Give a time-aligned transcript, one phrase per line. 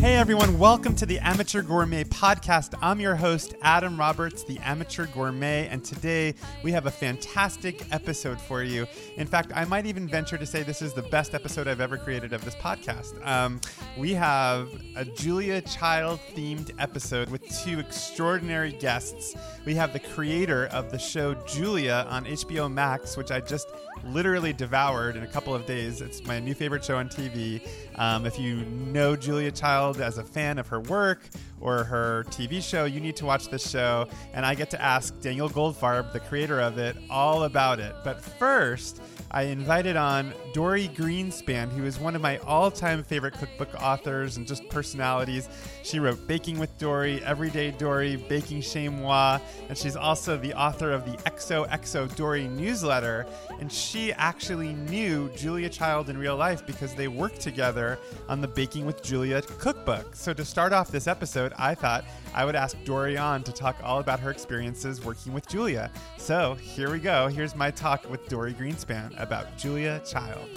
[0.00, 2.72] Hey everyone, welcome to the Amateur Gourmet Podcast.
[2.80, 8.40] I'm your host, Adam Roberts, the Amateur Gourmet, and today we have a fantastic episode
[8.40, 8.86] for you.
[9.18, 11.98] In fact, I might even venture to say this is the best episode I've ever
[11.98, 13.24] created of this podcast.
[13.26, 13.60] Um,
[13.98, 19.36] we have a Julia Child themed episode with two extraordinary guests.
[19.66, 23.68] We have the creator of the show Julia on HBO Max, which I just
[24.02, 26.00] literally devoured in a couple of days.
[26.00, 27.60] It's my new favorite show on TV.
[27.96, 31.28] Um, if you know Julia Child as a fan of her work
[31.60, 34.08] or her TV show, you need to watch this show.
[34.32, 37.94] And I get to ask Daniel Goldfarb, the creator of it, all about it.
[38.04, 39.00] But first,
[39.32, 44.36] I invited on Dorie Greenspan, who is one of my all time favorite cookbook authors
[44.36, 45.48] and just personalities.
[45.84, 50.90] She wrote Baking with Dorie, Everyday Dorie, Baking Chez Moi, and she's also the author
[50.90, 53.24] of the XOXO Dorie newsletter.
[53.60, 57.98] And she actually knew Julia Child in real life because they worked together
[58.28, 60.16] on the Baking with Julia cookbook.
[60.16, 62.04] So to start off this episode, I thought
[62.34, 65.90] I would ask Dorie on to talk all about her experiences working with Julia.
[66.18, 67.28] So here we go.
[67.28, 70.48] Here's my talk with Dorie Greenspan about Julia Child.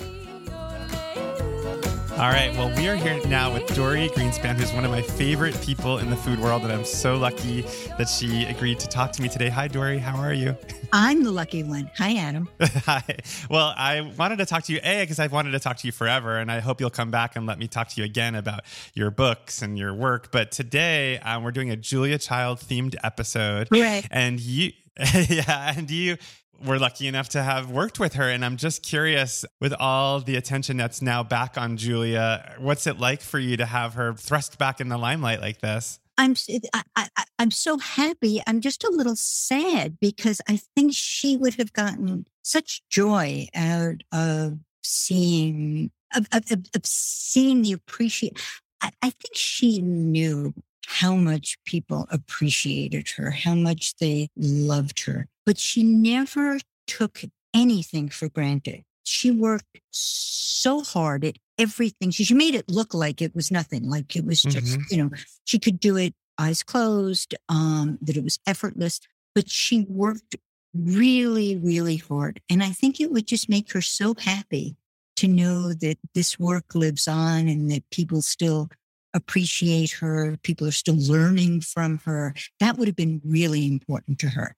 [2.13, 5.59] All right, well, we are here now with Dorie Greenspan, who's one of my favorite
[5.61, 7.61] people in the food world, and I'm so lucky
[7.97, 9.49] that she agreed to talk to me today.
[9.49, 10.55] Hi, Dorie, how are you?
[10.93, 11.89] I'm the lucky one.
[11.97, 12.47] Hi, Adam.
[12.61, 13.03] Hi.
[13.49, 15.91] Well, I wanted to talk to you, A, because I've wanted to talk to you
[15.91, 18.61] forever, and I hope you'll come back and let me talk to you again about
[18.93, 20.31] your books and your work.
[20.31, 23.69] But today, um, we're doing a Julia Child themed episode.
[23.71, 24.07] Right.
[24.11, 24.71] And you,
[25.29, 26.17] yeah, and you
[26.65, 28.29] we're lucky enough to have worked with her.
[28.29, 32.99] And I'm just curious, with all the attention that's now back on Julia, what's it
[32.99, 35.99] like for you to have her thrust back in the limelight like this?
[36.17, 36.35] I'm
[36.73, 38.41] I, I, I'm so happy.
[38.45, 44.03] I'm just a little sad because I think she would have gotten such joy out
[44.11, 48.39] of seeing of, of, of seeing the appreciate.
[48.81, 50.53] I, I think she knew
[50.99, 57.21] how much people appreciated her, how much they loved her, but she never took
[57.53, 58.83] anything for granted.
[59.03, 62.11] She worked so hard at everything.
[62.11, 64.81] She, she made it look like it was nothing, like it was just, mm-hmm.
[64.91, 65.09] you know,
[65.45, 68.99] she could do it eyes closed, um, that it was effortless,
[69.33, 70.35] but she worked
[70.75, 72.39] really, really hard.
[72.49, 74.75] And I think it would just make her so happy
[75.15, 78.69] to know that this work lives on and that people still
[79.13, 80.37] appreciate her.
[80.43, 82.33] People are still learning from her.
[82.59, 84.55] That would have been really important to her.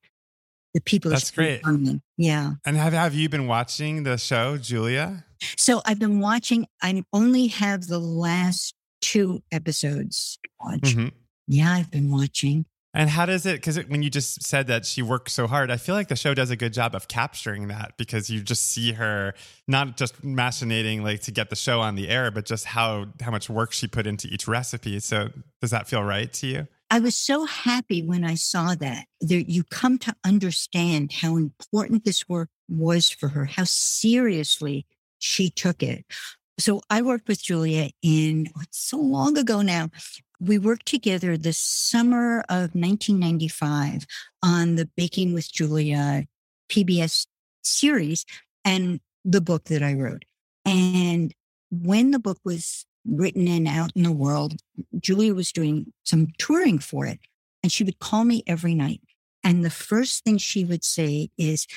[0.73, 1.65] The people That's great.
[1.65, 2.01] Learning.
[2.17, 2.53] Yeah.
[2.65, 5.25] And have, have you been watching the show, Julia?
[5.57, 10.81] So I've been watching, I only have the last two episodes to watch.
[10.81, 11.07] Mm-hmm.
[11.47, 12.65] Yeah, I've been watching.
[12.95, 13.57] And how does it?
[13.57, 16.33] Because when you just said that she worked so hard, I feel like the show
[16.33, 19.33] does a good job of capturing that because you just see her
[19.67, 23.31] not just machinating like to get the show on the air, but just how how
[23.31, 25.01] much work she put into each recipe.
[25.01, 25.29] So
[25.59, 26.67] does that feel right to you?
[26.89, 29.07] I was so happy when I saw that.
[29.19, 34.85] There, you come to understand how important this work was for her, how seriously
[35.19, 36.05] she took it.
[36.57, 39.89] So I worked with Julia in oh, so long ago now
[40.39, 44.05] we worked together the summer of 1995
[44.43, 46.25] on the Baking with Julia
[46.69, 47.27] PBS
[47.63, 48.25] series
[48.63, 50.25] and the book that I wrote.
[50.65, 51.33] And
[51.71, 54.55] when the book was written and out in the world,
[54.99, 57.19] Julia was doing some touring for it.
[57.63, 59.01] And she would call me every night.
[59.43, 61.67] And the first thing she would say is,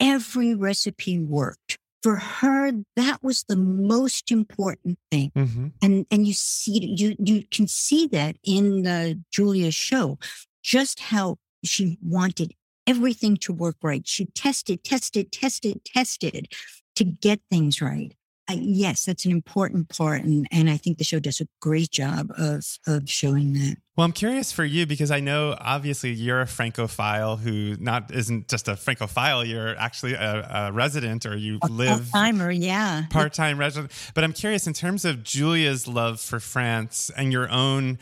[0.00, 5.32] every recipe worked for her that was the most important thing.
[5.34, 5.68] Mm-hmm.
[5.82, 10.18] and and you see you you can see that in the julia show
[10.62, 12.52] just how she wanted
[12.86, 14.06] everything to work right.
[14.06, 16.52] She tested tested tested tested
[16.96, 18.14] to get things right
[18.48, 21.90] I, yes, that's an important part, and, and I think the show does a great
[21.90, 23.76] job of of showing that.
[23.96, 28.48] Well, I'm curious for you because I know obviously you're a Francophile who not isn't
[28.48, 29.44] just a Francophile.
[29.44, 33.92] You're actually a, a resident, or you a live timer, yeah, part time resident.
[34.14, 37.98] But I'm curious in terms of Julia's love for France and your own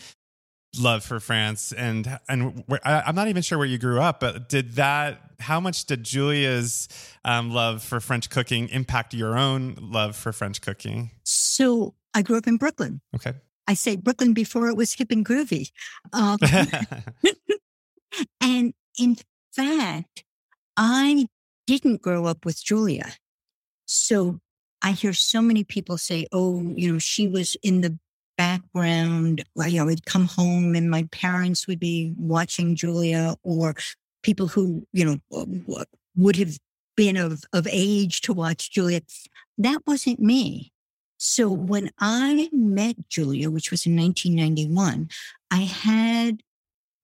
[0.78, 4.48] love for France, and and I, am not even sure where you grew up, but
[4.48, 5.20] did that?
[5.40, 6.88] How much did Julia's
[7.24, 11.10] um, love for French cooking impact your own love for French cooking?
[11.24, 13.00] So I grew up in Brooklyn.
[13.14, 13.34] Okay.
[13.66, 15.70] I say Brooklyn before it was hip and groovy.
[16.12, 16.38] Um,
[18.40, 19.16] and in
[19.54, 20.24] fact,
[20.76, 21.26] I
[21.66, 23.14] didn't grow up with Julia.
[23.86, 24.40] So
[24.82, 27.98] I hear so many people say, oh, you know, she was in the
[28.36, 29.44] background.
[29.56, 33.74] You know, I'd come home and my parents would be watching Julia, or
[34.22, 35.84] people who, you know,
[36.16, 36.58] would have
[36.96, 39.00] been of, of age to watch Julia.
[39.58, 40.72] That wasn't me.
[41.18, 45.08] So when I met Julia, which was in 1991,
[45.50, 46.42] I had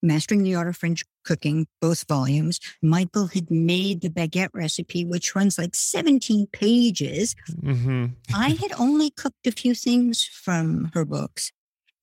[0.01, 2.59] Mastering the Art of French Cooking, both volumes.
[2.81, 7.35] Michael had made the baguette recipe, which runs like 17 pages.
[7.61, 8.05] Mm-hmm.
[8.33, 11.51] I had only cooked a few things from her books.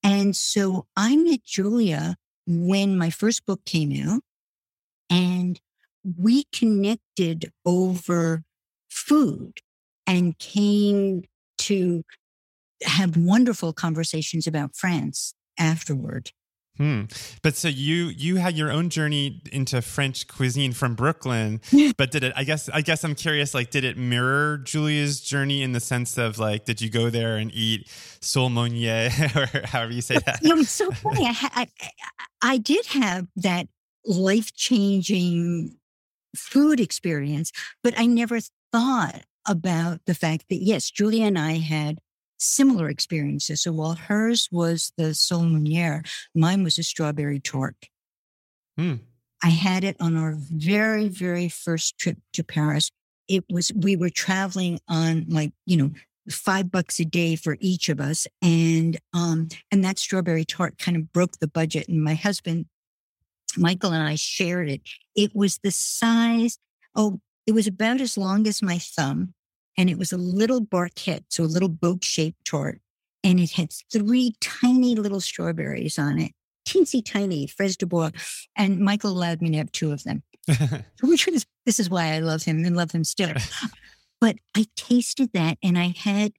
[0.03, 2.15] And so I met Julia
[2.45, 4.21] when my first book came out,
[5.09, 5.59] and
[6.17, 8.43] we connected over
[8.89, 9.59] food
[10.05, 11.23] and came
[11.57, 12.03] to
[12.83, 16.31] have wonderful conversations about France afterward.
[16.77, 17.03] Hmm.
[17.41, 21.61] But so you you had your own journey into French cuisine from Brooklyn,
[21.97, 22.33] but did it?
[22.35, 23.53] I guess I guess I'm curious.
[23.53, 27.37] Like, did it mirror Julia's journey in the sense of like, did you go there
[27.37, 27.89] and eat
[28.19, 30.39] sole meunière or however you say that?
[30.41, 31.25] You know, it's so funny.
[31.25, 31.67] I, I,
[32.41, 33.67] I did have that
[34.05, 35.77] life changing
[36.35, 37.51] food experience,
[37.83, 38.39] but I never
[38.71, 41.99] thought about the fact that yes, Julia and I had
[42.37, 43.61] similar experiences.
[43.61, 47.75] So while hers was the sole meunière, mine was a strawberry tort.
[48.79, 48.99] Mm.
[49.43, 52.91] I had it on our very, very first trip to Paris.
[53.27, 55.91] It was, we were traveling on like, you know,
[56.29, 58.27] five bucks a day for each of us.
[58.41, 61.87] And, um, and that strawberry tart kind of broke the budget.
[61.87, 62.65] And my husband,
[63.57, 64.81] Michael and I shared it.
[65.15, 66.57] It was the size,
[66.95, 69.33] oh, it was about as long as my thumb
[69.77, 72.81] and it was a little barquette, so a little boat shaped tart.
[73.23, 76.31] And it had three tiny little strawberries on it,
[76.67, 78.11] teensy tiny, fraise de bois.
[78.55, 80.23] And Michael allowed me to have two of them,
[81.03, 83.33] which is, this is why I love him and love him still.
[84.21, 86.33] but I tasted that and I had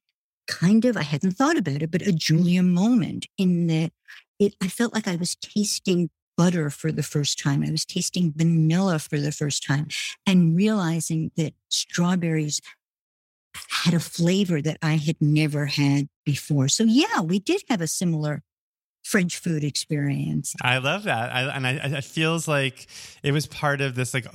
[0.46, 3.93] kind of, I hadn't thought about it, but a Julia moment in that
[4.38, 7.64] it, I felt like I was tasting butter for the first time.
[7.67, 9.88] I was tasting vanilla for the first time
[10.25, 12.61] and realizing that strawberries
[13.69, 16.69] had a flavor that I had never had before.
[16.69, 18.43] So yeah, we did have a similar
[19.08, 20.55] French food experience.
[20.60, 22.88] I love that, I, and I, it feels like
[23.22, 24.26] it was part of this like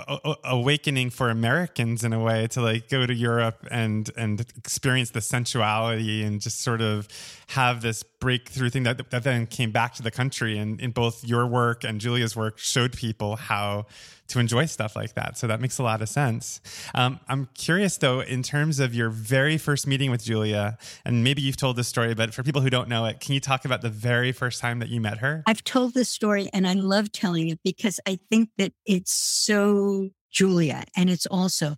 [0.44, 5.22] awakening for Americans in a way to like go to Europe and and experience the
[5.22, 7.08] sensuality and just sort of
[7.50, 10.58] have this breakthrough thing that, that then came back to the country.
[10.58, 13.86] And in both your work and Julia's work, showed people how
[14.28, 15.38] to enjoy stuff like that.
[15.38, 16.62] So that makes a lot of sense.
[16.96, 21.42] Um, I'm curious though, in terms of your very first meeting with Julia, and maybe
[21.42, 23.81] you've told this story, but for people who don't know it, can you talk about
[23.81, 25.44] the very first time that you met her?
[25.46, 30.10] I've told this story and I love telling it because I think that it's so
[30.31, 31.75] Julia and it's also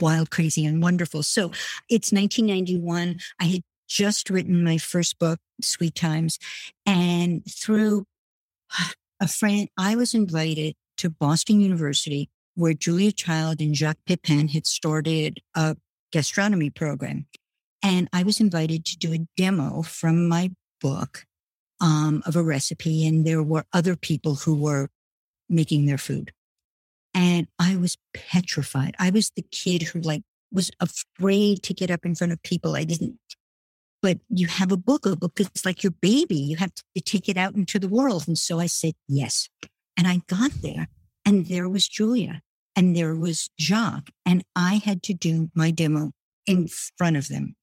[0.00, 1.22] wild, crazy, and wonderful.
[1.22, 1.52] So
[1.88, 3.18] it's 1991.
[3.40, 6.38] I had just written my first book, Sweet Times,
[6.86, 8.06] and through
[9.20, 14.66] a friend, I was invited to Boston University, where Julia Child and Jacques Pepin had
[14.66, 15.76] started a
[16.12, 17.26] gastronomy program.
[17.82, 21.24] And I was invited to do a demo from my book
[21.80, 23.04] um, of a recipe.
[23.04, 24.90] And there were other people who were
[25.48, 26.32] making their food.
[27.12, 28.94] And I was petrified.
[29.00, 30.22] I was the kid who like
[30.52, 32.76] was afraid to get up in front of people.
[32.76, 33.18] I didn't,
[34.02, 36.36] but you have a book, a book is like your baby.
[36.36, 38.28] You have to take it out into the world.
[38.28, 39.48] And so I said, yes.
[40.02, 40.88] And I got there
[41.24, 42.40] and there was Julia
[42.74, 44.10] and there was Jacques.
[44.26, 46.10] And I had to do my demo
[46.44, 47.54] in front of them.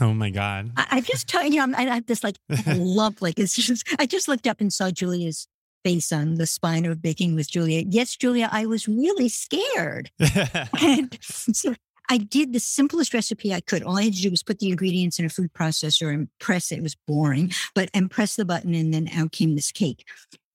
[0.00, 0.72] Oh my God.
[0.76, 2.34] I, I just tell you, I have this like
[2.66, 5.46] lump, like it's just, I just looked up and saw Julia's
[5.84, 7.84] face on the spine of baking with Julia.
[7.86, 10.10] Yes, Julia, I was really scared.
[10.82, 11.76] and so
[12.10, 13.84] I did the simplest recipe I could.
[13.84, 16.72] All I had to do was put the ingredients in a food processor and press
[16.72, 16.78] it.
[16.78, 20.04] It was boring, but and press the button, and then out came this cake.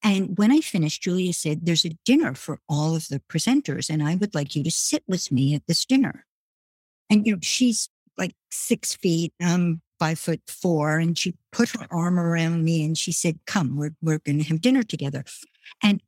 [0.04, 4.02] And when I finished, Julia said, There's a dinner for all of the presenters, and
[4.02, 6.26] I would like you to sit with me at this dinner.
[7.10, 11.88] And, you know, she's like six feet, I'm five foot four, and she put her
[11.92, 15.24] arm around me and she said, Come, we're, we're going to have dinner together.
[15.84, 16.02] And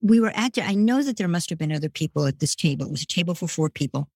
[0.00, 2.86] we were at, I know that there must have been other people at this table.
[2.86, 4.08] It was a table for four people.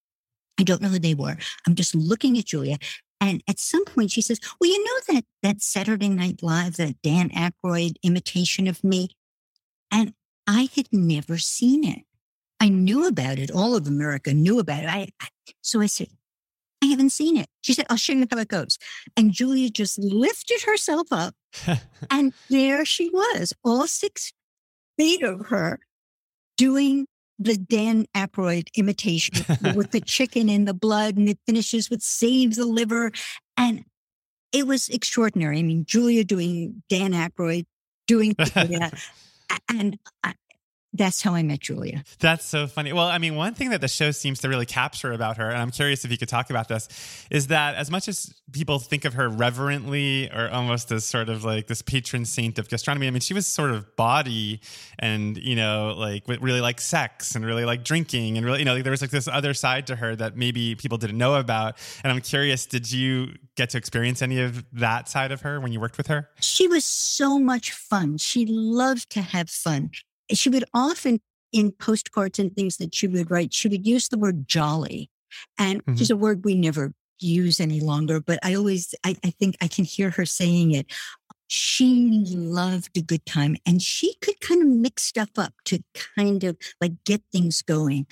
[0.59, 1.37] I don't know who they were.
[1.67, 2.77] I'm just looking at Julia.
[3.23, 7.01] And at some point she says, well, you know that, that Saturday Night Live, that
[7.03, 9.11] Dan Aykroyd imitation of me?
[9.93, 10.15] And
[10.49, 12.01] I had never seen it.
[12.59, 13.49] I knew about it.
[13.49, 14.89] All of America knew about it.
[14.89, 15.29] I, I,
[15.61, 16.09] so I said,
[16.83, 17.47] I haven't seen it.
[17.61, 18.77] She said, I'll show you how it goes.
[19.17, 21.37] And Julia just lifted herself up.
[22.11, 24.33] and there she was, all six
[24.99, 25.79] feet of her
[26.57, 27.07] doing
[27.45, 29.45] the Dan Aykroyd imitation
[29.75, 33.13] with the chicken and the blood, and it finishes with save the liver.
[33.57, 33.85] And
[34.53, 35.59] it was extraordinary.
[35.59, 37.65] I mean, Julia doing Dan Aykroyd,
[38.07, 38.93] doing Julia,
[39.69, 40.35] and I,
[40.93, 42.05] that's how I met Julia.
[42.19, 42.93] That's so funny.
[42.93, 45.59] Well, I mean, one thing that the show seems to really capture about her, and
[45.59, 46.89] I'm curious if you could talk about this,
[47.31, 51.45] is that as much as people think of her reverently or almost as sort of
[51.45, 54.61] like this patron saint of gastronomy, I mean, she was sort of body
[54.99, 58.81] and, you know, like really like sex and really like drinking and really, you know,
[58.83, 61.77] there was like this other side to her that maybe people didn't know about.
[62.05, 65.73] And I'm curious, did you get to experience any of that side of her when
[65.73, 66.29] you worked with her?
[66.41, 68.19] She was so much fun.
[68.19, 69.91] She loved to have fun
[70.39, 71.21] she would often
[71.53, 75.11] in postcards and things that she would write, she would use the word jolly.
[75.59, 75.93] And mm-hmm.
[75.93, 79.57] which is a word we never use any longer, but I always, I, I think
[79.61, 80.93] I can hear her saying it.
[81.47, 85.81] She loved a good time and she could kind of mix stuff up to
[86.17, 88.07] kind of like get things going.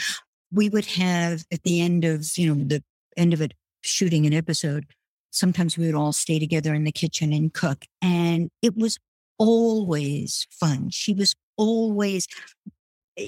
[0.53, 2.83] We would have at the end of, you know, the
[3.17, 4.87] end of it, shooting an episode,
[5.31, 7.87] sometimes we would all stay together in the kitchen and cook.
[8.03, 8.99] And it was
[9.39, 10.91] always fun.
[10.91, 12.27] She was always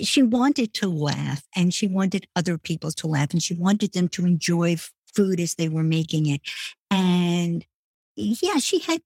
[0.01, 4.09] she wanted to laugh and she wanted other people to laugh and she wanted them
[4.09, 4.77] to enjoy
[5.15, 6.41] food as they were making it.
[6.91, 7.65] And
[8.17, 9.03] yeah, she had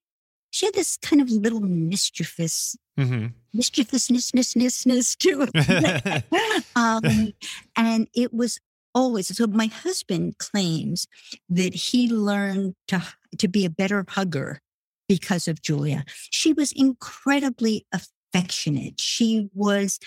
[0.50, 3.26] she had this kind of little mischievous mm-hmm.
[3.52, 6.25] mischievousness to it.
[6.76, 7.33] um,
[7.76, 8.61] and it was
[8.95, 11.06] always so my husband claims
[11.49, 13.02] that he learned to
[13.38, 14.61] to be a better hugger
[15.09, 16.04] because of Julia.
[16.30, 17.87] She was incredibly
[18.33, 19.00] affectionate.
[19.00, 19.99] She was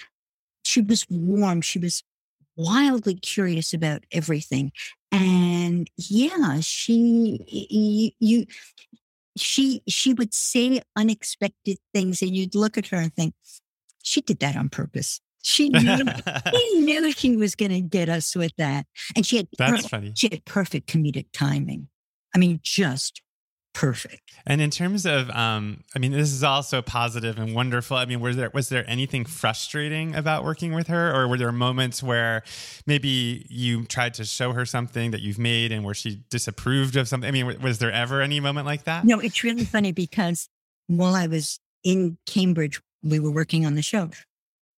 [0.64, 1.62] she was warm.
[1.62, 2.04] She was
[2.56, 4.72] wildly curious about everything.
[5.12, 8.46] And yeah, she you, you
[9.38, 13.34] she she would say unexpected things and you'd look at her and think
[14.04, 15.22] she did that on purpose.
[15.42, 16.06] She knew,
[16.52, 18.86] she knew she was going to get us with that.
[19.16, 20.12] And she had, That's funny.
[20.16, 21.88] she had perfect comedic timing.
[22.36, 23.22] I mean, just
[23.80, 24.34] perfect.
[24.46, 27.96] And in terms of, um, I mean, this is also positive and wonderful.
[27.96, 31.52] I mean, was there was there anything frustrating about working with her, or were there
[31.52, 32.44] moments where
[32.86, 37.08] maybe you tried to show her something that you've made and where she disapproved of
[37.08, 37.28] something?
[37.28, 39.06] I mean, was there ever any moment like that?
[39.06, 40.50] No, it's really funny because
[40.88, 44.10] while I was in Cambridge, we were working on the show.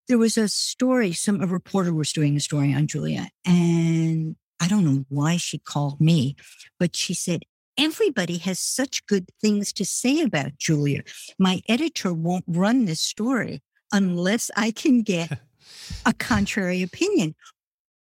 [0.08, 1.14] There was a story.
[1.14, 5.58] Some a reporter was doing a story on Julia, and I don't know why she
[5.58, 6.36] called me,
[6.78, 7.44] but she said,
[7.78, 11.04] everybody has such good things to say about Julia.
[11.40, 13.62] My editor won't run this story
[13.92, 15.40] unless I can get
[16.06, 17.36] a contrary opinion.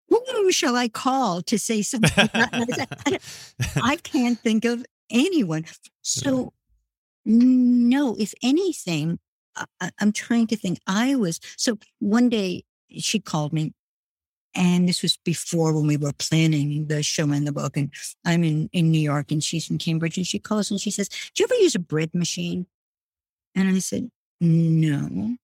[0.09, 2.29] Who shall I call to say something?
[2.33, 5.65] I can't think of anyone.
[6.03, 6.53] So,
[7.25, 9.19] no, if anything,
[9.81, 10.79] I, I'm trying to think.
[10.85, 13.73] I was, so one day she called me
[14.55, 17.75] and this was before when we were planning the show and the book.
[17.75, 17.91] And
[18.23, 20.17] I'm in, in New York and she's in Cambridge.
[20.17, 22.65] And she calls and she says, Do you ever use a bread machine?
[23.53, 24.09] And I said,
[24.39, 25.35] No.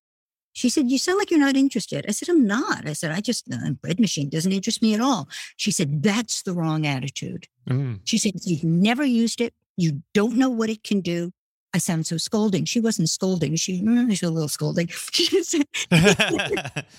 [0.53, 2.06] She said, You sound like you're not interested.
[2.08, 2.88] I said, I'm not.
[2.88, 5.27] I said, I just, a bread machine doesn't interest me at all.
[5.58, 7.48] She said, That's the wrong attitude.
[7.70, 8.00] Mm.
[8.06, 9.53] She said, You've never used it.
[9.77, 11.32] You don't know what it can do.
[11.74, 12.66] I sound so scolding.
[12.66, 13.56] She wasn't scolding.
[13.56, 14.88] She, mm, she's a little scolding.
[15.12, 15.54] She was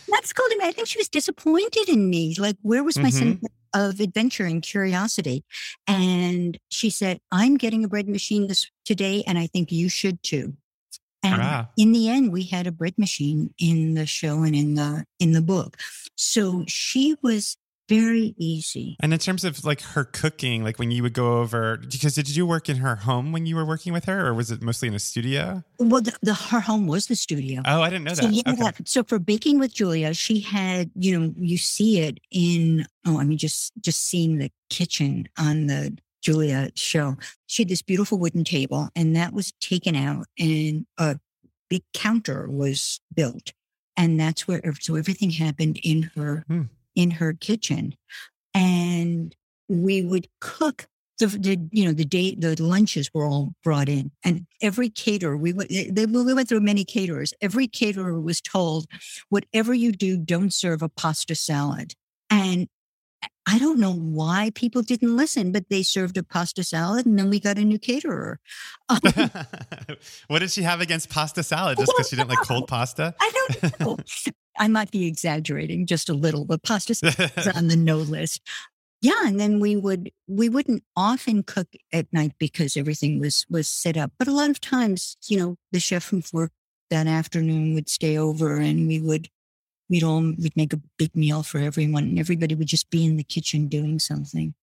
[0.08, 0.64] not scolding me.
[0.64, 2.34] I think she was disappointed in me.
[2.38, 3.18] Like, where was my mm-hmm.
[3.18, 5.44] sense of adventure and curiosity?
[5.86, 10.22] And she said, I'm getting a bread machine this today, and I think you should
[10.22, 10.54] too.
[11.22, 11.68] And ah.
[11.76, 15.32] in the end, we had a bread machine in the show and in the in
[15.32, 15.76] the book.
[16.16, 17.56] So she was
[17.92, 18.96] very easy.
[19.00, 22.34] And in terms of like her cooking, like when you would go over, because did
[22.34, 24.88] you work in her home when you were working with her, or was it mostly
[24.88, 25.62] in a studio?
[25.78, 27.62] Well, the, the her home was the studio.
[27.64, 28.32] Oh, I didn't know so, that.
[28.32, 28.82] Yeah, okay.
[28.84, 32.86] So for baking with Julia, she had, you know, you see it in.
[33.06, 37.16] Oh, I mean, just just seeing the kitchen on the Julia show.
[37.46, 41.18] She had this beautiful wooden table, and that was taken out, and a
[41.68, 43.52] big counter was built,
[43.96, 46.44] and that's where so everything happened in her.
[46.48, 46.62] Hmm
[46.94, 47.94] in her kitchen
[48.54, 49.34] and
[49.68, 50.86] we would cook
[51.18, 55.36] the, the, you know the day the lunches were all brought in and every caterer
[55.36, 57.32] we went eh, they, we went through many caterers.
[57.40, 58.86] Every caterer was told
[59.28, 61.94] whatever you do don't serve a pasta salad.
[62.30, 62.68] And
[63.46, 67.28] I don't know why people didn't listen, but they served a pasta salad and then
[67.28, 68.38] we got a new caterer.
[68.88, 69.00] Um,
[70.28, 71.78] what did she have against pasta salad?
[71.78, 73.14] Just because she didn't like cold pasta?
[73.20, 73.98] I don't know.
[74.58, 78.40] I might be exaggerating just a little, but pasta is on the no list.
[79.00, 83.66] Yeah, and then we would we wouldn't often cook at night because everything was was
[83.66, 84.12] set up.
[84.16, 86.52] But a lot of times, you know, the chef from work
[86.90, 89.28] that afternoon would stay over, and we would
[89.92, 93.16] we'd all we'd make a big meal for everyone, and everybody would just be in
[93.16, 94.54] the kitchen doing something.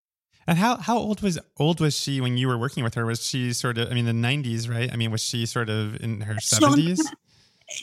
[0.47, 3.05] And how how old was old was she when you were working with her?
[3.05, 4.91] Was she sort of I mean the nineties, right?
[4.91, 7.07] I mean, was she sort of in her seventies?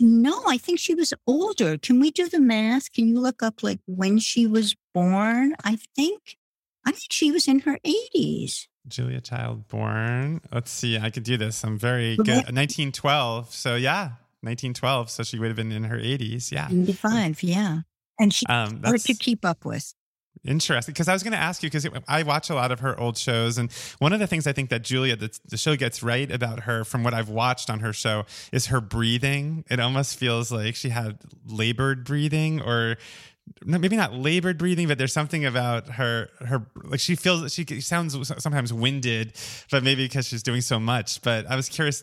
[0.00, 1.78] No, I think she was older.
[1.78, 2.92] Can we do the math?
[2.92, 5.54] Can you look up like when she was born?
[5.64, 6.36] I think,
[6.84, 8.66] I think she was in her 80s.
[8.88, 10.40] Julia Child born.
[10.52, 10.98] Let's see.
[10.98, 11.62] I could do this.
[11.64, 12.26] I'm very good.
[12.28, 13.52] 1912.
[13.52, 14.10] So yeah,
[14.42, 15.10] 1912.
[15.10, 16.50] So she would have been in her 80s.
[16.52, 16.68] Yeah.
[16.70, 17.42] 95.
[17.42, 17.80] Yeah.
[18.18, 19.92] And she um, hard to keep up with.
[20.44, 22.98] Interesting, because I was going to ask you because I watch a lot of her
[23.00, 26.02] old shows, and one of the things I think that Julia, the, the, show gets
[26.02, 29.64] right about her, from what I've watched on her show, is her breathing.
[29.70, 32.96] It almost feels like she had labored breathing, or
[33.64, 38.16] maybe not labored breathing, but there's something about her her like she feels she sounds
[38.42, 39.32] sometimes winded,
[39.70, 41.22] but maybe because she's doing so much.
[41.22, 42.02] But I was curious.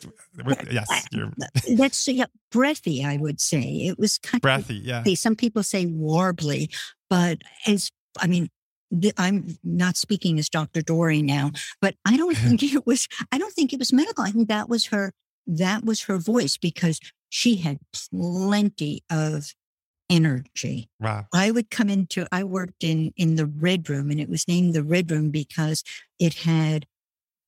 [0.72, 1.32] Yes, you're
[1.76, 3.04] that's yeah, breathy.
[3.04, 4.80] I would say it was kind of breathy.
[4.92, 6.74] Of, yeah, some people say warbly,
[7.10, 8.50] but as I mean,
[9.18, 10.82] I'm not speaking as Dr.
[10.82, 13.08] Dorie now, but I don't think it was.
[13.32, 14.24] I don't think it was medical.
[14.24, 15.14] I think that was her.
[15.46, 17.80] That was her voice because she had
[18.12, 19.54] plenty of
[20.14, 20.90] energy.
[21.00, 21.26] Wow.
[21.34, 24.76] I would come into, I worked in, in the Red Room and it was named
[24.76, 25.84] the Red Room because
[26.20, 26.86] it had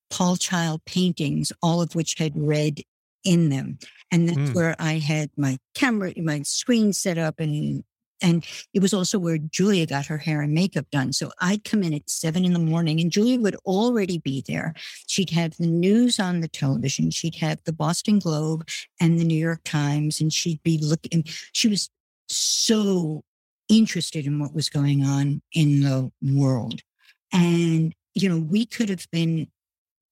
[0.10, 2.82] Paul Child paintings, all of which had red
[3.24, 3.78] in them.
[4.12, 4.56] And that's mm.
[4.56, 7.84] where I had my camera, my screen set up and
[8.22, 11.12] and it was also where Julia got her hair and makeup done.
[11.12, 14.74] So I'd come in at seven in the morning and Julia would already be there.
[15.06, 17.12] She'd have the news on the television.
[17.12, 18.68] She'd have the Boston Globe
[19.02, 20.22] and the New York Times.
[20.22, 21.90] And she'd be looking, she was
[22.28, 23.24] so
[23.70, 26.82] interested in what was going on in the world.
[27.34, 29.48] And, you know, we could have been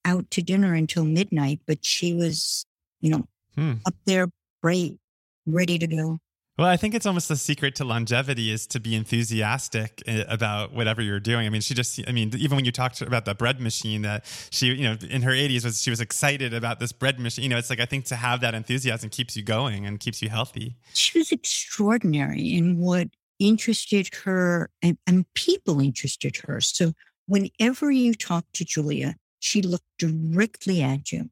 [0.06, 2.66] out to dinner until midnight, but she was,
[3.02, 3.74] you know, hmm.
[3.86, 4.28] up there,
[4.62, 4.98] bright,
[5.46, 6.20] ready to go.
[6.56, 10.72] Well, I think it's almost the secret to longevity is to be enthusiastic eh, about
[10.72, 11.48] whatever you're doing.
[11.48, 14.26] I mean, she just, I mean, even when you talked about the bread machine that
[14.52, 17.44] she, you know, in her 80s was, she was excited about this bread machine.
[17.44, 20.22] You know, it's like, I think to have that enthusiasm keeps you going and keeps
[20.22, 20.76] you healthy.
[20.94, 23.08] She was extraordinary in what
[23.40, 26.62] interested her and, and people interested her.
[26.62, 26.94] So
[27.26, 31.32] whenever you talk to Julia, she looked directly at you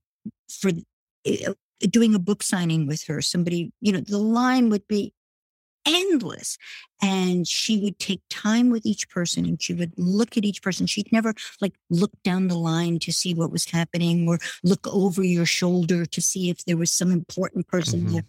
[0.50, 0.72] for
[1.26, 1.54] eh,
[1.90, 5.14] doing a book signing with her, somebody, you know, the line would be
[5.86, 6.58] endless.
[7.02, 10.86] And she would take time with each person and she would look at each person.
[10.86, 15.24] She'd never like look down the line to see what was happening or look over
[15.24, 18.14] your shoulder to see if there was some important person mm-hmm.
[18.14, 18.26] there.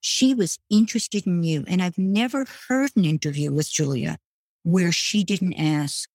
[0.00, 1.64] She was interested in you.
[1.66, 4.18] And I've never heard an interview with Julia
[4.62, 6.08] where she didn't ask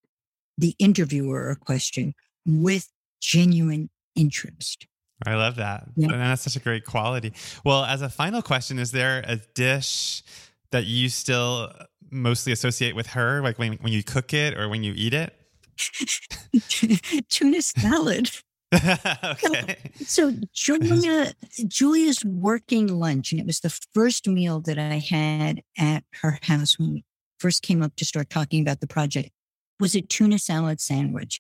[0.58, 2.14] the interviewer a question
[2.46, 2.90] with
[3.22, 4.88] genuine interest.
[5.26, 5.86] I love that.
[5.96, 6.12] Yeah.
[6.12, 7.34] And that's such a great quality.
[7.64, 10.24] Well, as a final question, is there a dish
[10.72, 11.72] that you still
[12.12, 15.34] mostly associate with her, like when, when you cook it or when you eat it?
[17.30, 18.30] Tuna salad.
[18.74, 19.78] okay.
[20.06, 21.34] So, so Julia,
[21.68, 26.78] Julia's working lunch, and it was the first meal that I had at her house
[26.78, 27.06] when we
[27.40, 29.32] first came up to start talking about the project.
[29.80, 31.40] Was a tuna salad sandwich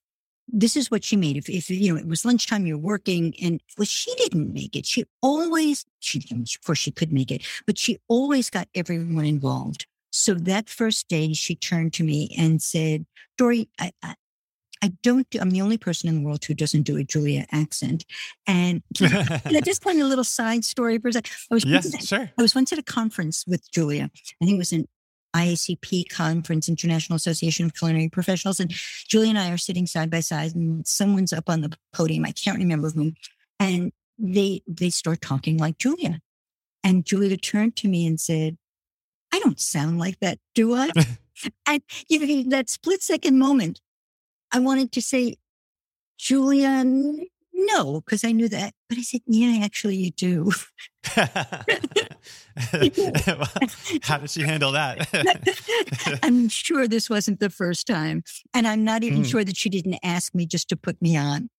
[0.52, 1.38] this is what she made.
[1.38, 4.86] If, if, you know, it was lunchtime, you're working and well, she didn't make it.
[4.86, 9.86] She always, she, of course she could make it, but she always got everyone involved.
[10.12, 13.06] So that first day she turned to me and said,
[13.38, 14.16] Dorie, I, I,
[14.82, 17.46] I don't do, I'm the only person in the world who doesn't do a Julia
[17.52, 18.06] accent.
[18.48, 21.32] And I just point, a little side story for a second.
[21.52, 22.32] I was, yes, once, sure.
[22.38, 24.10] I was once at a conference with Julia.
[24.42, 24.88] I think it was in
[25.36, 28.60] IACP conference, International Association of Culinary Professionals.
[28.60, 28.72] And
[29.08, 32.26] Julie and I are sitting side by side, and someone's up on the podium.
[32.26, 33.15] I can't remember whom.
[33.60, 36.20] And they they start talking like Julia.
[36.84, 38.58] And Julia turned to me and said,
[39.34, 40.89] I don't sound like that, do I?
[41.68, 43.82] and you know, that split second moment,
[44.52, 45.36] I wanted to say,
[46.18, 46.84] Julia,
[47.65, 48.74] no, because I knew that.
[48.88, 50.52] But I said, yeah, actually, you do.
[54.04, 56.19] How did she handle that?
[56.24, 58.24] I'm sure this wasn't the first time.
[58.54, 59.26] And I'm not even mm.
[59.26, 61.50] sure that she didn't ask me just to put me on.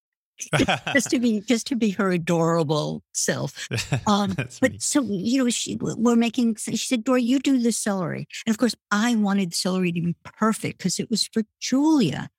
[0.95, 3.69] just to be just to be her adorable self.
[4.07, 6.55] Um, but so you know, she, we're making.
[6.55, 10.01] She said, "Dora, you do the celery," and of course, I wanted the celery to
[10.01, 12.31] be perfect because it was for Julia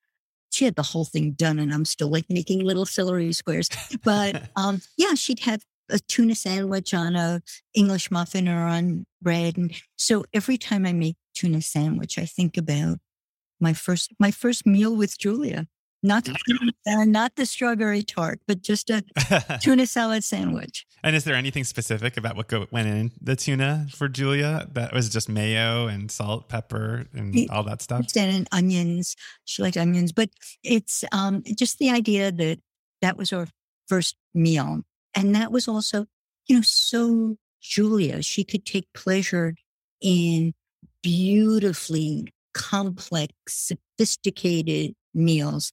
[0.51, 3.69] she had the whole thing done and I'm still like making little celery squares.
[4.03, 7.41] But um, yeah, she'd have a tuna sandwich on a
[7.73, 9.57] English muffin or on bread.
[9.57, 12.99] And so every time I make tuna sandwich, I think about
[13.59, 15.67] my first my first meal with Julia.
[16.03, 19.03] Not the, uh, not the strawberry tart, but just a
[19.61, 20.87] tuna salad sandwich.
[21.03, 24.67] And is there anything specific about what go, went in the tuna for Julia?
[24.73, 28.07] That was just mayo and salt, pepper, and all that stuff.
[28.15, 29.15] And onions.
[29.45, 30.29] She liked onions, but
[30.63, 32.59] it's um, just the idea that
[33.01, 33.47] that was our
[33.87, 34.81] first meal,
[35.15, 36.05] and that was also,
[36.47, 38.23] you know, so Julia.
[38.23, 39.55] She could take pleasure
[40.01, 40.53] in
[41.03, 45.71] beautifully complex, sophisticated meals.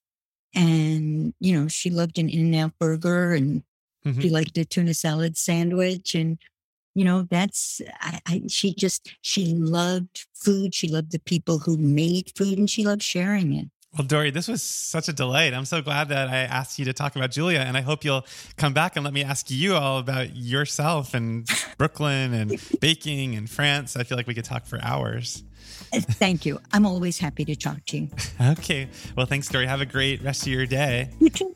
[0.55, 3.63] And, you know, she loved an In N Out burger and
[4.05, 4.21] mm-hmm.
[4.21, 6.15] she liked a tuna salad sandwich.
[6.15, 6.39] And,
[6.95, 10.75] you know, that's, I, I, she just, she loved food.
[10.75, 13.69] She loved the people who made food and she loved sharing it.
[13.97, 15.55] Well, Dorie, this was such a delight.
[15.55, 18.27] I'm so glad that I asked you to talk about Julia, and I hope you'll
[18.57, 23.49] come back and let me ask you all about yourself and Brooklyn and baking and
[23.49, 23.97] France.
[23.97, 25.43] I feel like we could talk for hours.
[25.93, 26.61] Thank you.
[26.73, 28.09] I'm always happy to talk to you.
[28.41, 28.89] okay.
[29.17, 29.67] Well, thanks, Dorie.
[29.67, 31.11] Have a great rest of your day.
[31.21, 31.55] You too.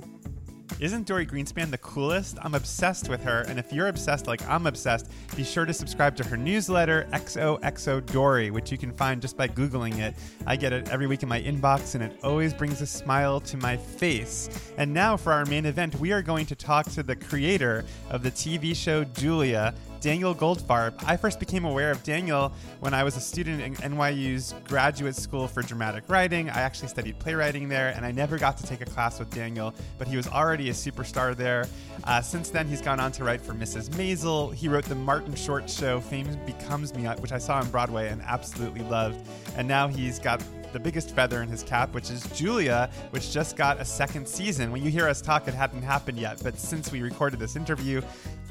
[0.83, 2.38] Isn't Dorie Greenspan the coolest?
[2.42, 6.16] I'm obsessed with her, and if you're obsessed like I'm obsessed, be sure to subscribe
[6.16, 10.16] to her newsletter, XOXO Dorie, which you can find just by Googling it.
[10.44, 13.57] I get it every week in my inbox, and it always brings a smile to
[13.59, 14.48] my face.
[14.77, 18.25] And now for our main event, we are going to talk to the creator of
[18.25, 20.95] the TV show Julia, Daniel Goldfarb.
[21.07, 25.47] I first became aware of Daniel when I was a student in NYU's graduate school
[25.47, 26.51] for dramatic writing.
[26.51, 29.73] I actually studied playwriting there, and I never got to take a class with Daniel,
[29.99, 31.69] but he was already a superstar there.
[32.03, 33.91] Uh, since then, he's gone on to write for Mrs.
[33.91, 34.53] Maisel.
[34.53, 38.23] He wrote the Martin Short show Fame Becomes Me, which I saw on Broadway and
[38.23, 39.25] absolutely loved.
[39.57, 43.57] And now he's got the biggest feather in his cap, which is Julia, which just
[43.57, 44.73] got a second season.
[44.73, 48.01] When you hear us talk, it hadn't happened yet, but since we recorded this interview,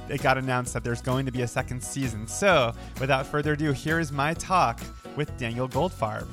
[0.10, 2.28] it got announced that there's going to be a second season.
[2.28, 4.80] So, without further ado, here is my talk
[5.16, 6.28] with Daniel Goldfarb.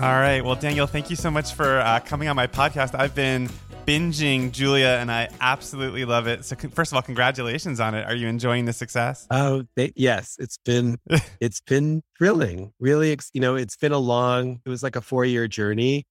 [0.00, 0.42] All right.
[0.42, 2.98] Well, Daniel, thank you so much for uh, coming on my podcast.
[2.98, 3.50] I've been
[3.86, 6.44] binging Julia, and I absolutely love it.
[6.44, 8.06] So, first of all, congratulations on it.
[8.06, 9.26] Are you enjoying the success?
[9.30, 10.36] Oh, yes.
[10.38, 10.98] It's been
[11.40, 12.72] it's been thrilling.
[12.80, 14.60] Really, you know, it's been a long.
[14.64, 16.06] It was like a four year journey,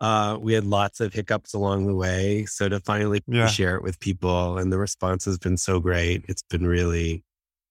[0.00, 2.44] uh, we had lots of hiccups along the way.
[2.46, 3.46] So to finally yeah.
[3.46, 6.24] share it with people and the response has been so great.
[6.28, 7.24] It's been really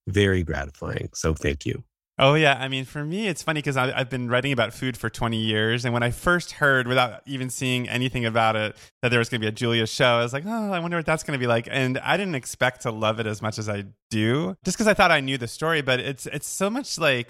[0.08, 1.10] very gratifying.
[1.14, 1.84] So thank you.
[2.20, 2.58] Oh, yeah.
[2.60, 5.86] I mean, for me, it's funny because I've been writing about food for 20 years.
[5.86, 9.40] And when I first heard, without even seeing anything about it, that there was going
[9.40, 11.40] to be a Julia show, I was like, oh, I wonder what that's going to
[11.40, 11.68] be like.
[11.70, 14.96] And I didn't expect to love it as much as I do, just because I
[14.96, 15.84] thought I knew the story.
[15.84, 17.28] But it's it's so much like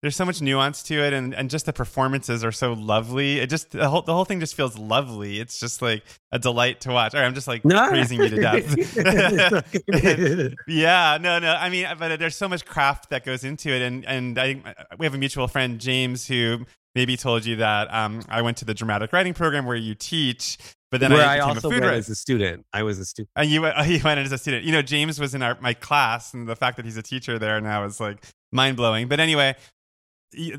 [0.00, 3.48] there's so much nuance to it and, and just the performances are so lovely it
[3.48, 6.90] just the whole, the whole thing just feels lovely it's just like a delight to
[6.90, 7.88] watch right, i'm just like no.
[7.88, 13.24] praising you to death yeah no no i mean but there's so much craft that
[13.24, 14.56] goes into it and and i
[14.98, 18.64] we have a mutual friend james who maybe told you that um, i went to
[18.64, 20.58] the dramatic writing program where you teach
[20.92, 21.96] but then Where I, I also went writer.
[21.96, 22.66] as a student.
[22.70, 23.30] I was a student.
[23.34, 24.64] And you, you went as a student.
[24.64, 27.38] You know, James was in our, my class, and the fact that he's a teacher
[27.38, 28.22] there now is like
[28.52, 29.08] mind blowing.
[29.08, 29.56] But anyway,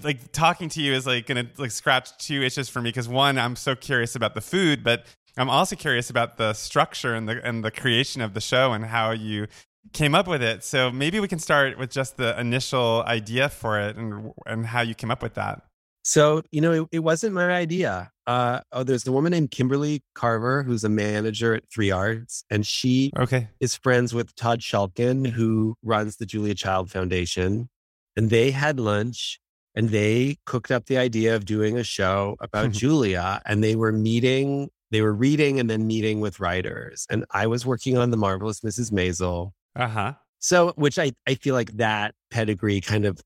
[0.03, 3.37] like talking to you is like gonna like scratch two itches for me because one,
[3.37, 5.05] I'm so curious about the food, but
[5.37, 8.85] I'm also curious about the structure and the and the creation of the show and
[8.85, 9.47] how you
[9.91, 10.63] came up with it.
[10.63, 14.81] So maybe we can start with just the initial idea for it and and how
[14.81, 15.63] you came up with that.
[16.05, 18.11] So, you know, it, it wasn't my idea.
[18.27, 22.67] Uh, oh, there's a woman named Kimberly Carver who's a manager at Three Arts, and
[22.67, 23.47] she okay.
[23.61, 27.69] is friends with Todd Schulkin, who runs the Julia Child Foundation.
[28.15, 29.39] And they had lunch
[29.75, 33.41] and they cooked up the idea of doing a show about Julia.
[33.45, 37.07] And they were meeting, they were reading and then meeting with writers.
[37.09, 38.91] And I was working on The Marvelous Mrs.
[38.91, 39.51] Maisel.
[39.75, 40.13] Uh huh.
[40.39, 43.21] So, which I, I feel like that pedigree kind of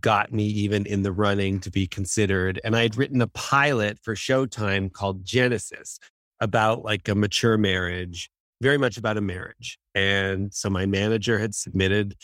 [0.00, 2.60] got me even in the running to be considered.
[2.64, 5.98] And I had written a pilot for Showtime called Genesis
[6.40, 9.78] about like a mature marriage, very much about a marriage.
[9.94, 12.16] And so my manager had submitted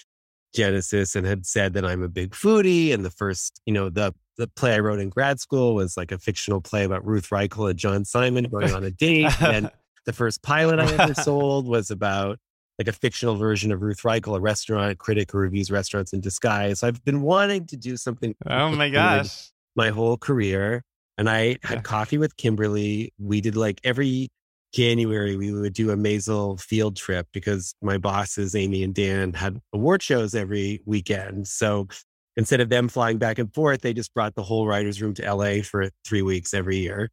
[0.55, 2.93] Genesis and had said that I'm a big foodie.
[2.93, 6.11] And the first, you know, the the play I wrote in grad school was like
[6.11, 9.41] a fictional play about Ruth Reichl and John Simon going on a date.
[9.43, 9.71] and
[10.07, 12.39] the first pilot I ever sold was about
[12.79, 16.81] like a fictional version of Ruth Reichl, a restaurant critic who reviews restaurants in disguise.
[16.81, 18.35] So I've been wanting to do something.
[18.47, 19.51] Oh my gosh.
[19.77, 20.83] My whole career.
[21.19, 21.81] And I had yeah.
[21.83, 23.13] coffee with Kimberly.
[23.19, 24.31] We did like every
[24.73, 29.61] January, we would do a Maisel field trip because my bosses, Amy and Dan, had
[29.73, 31.47] award shows every weekend.
[31.47, 31.89] So
[32.37, 35.35] instead of them flying back and forth, they just brought the whole writer's room to
[35.35, 37.11] LA for three weeks every year.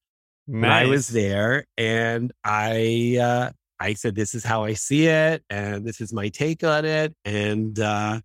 [0.48, 0.86] Nice.
[0.86, 5.44] I was there and I, uh, I said, this is how I see it.
[5.50, 7.14] And this is my take on it.
[7.26, 8.22] And, uh,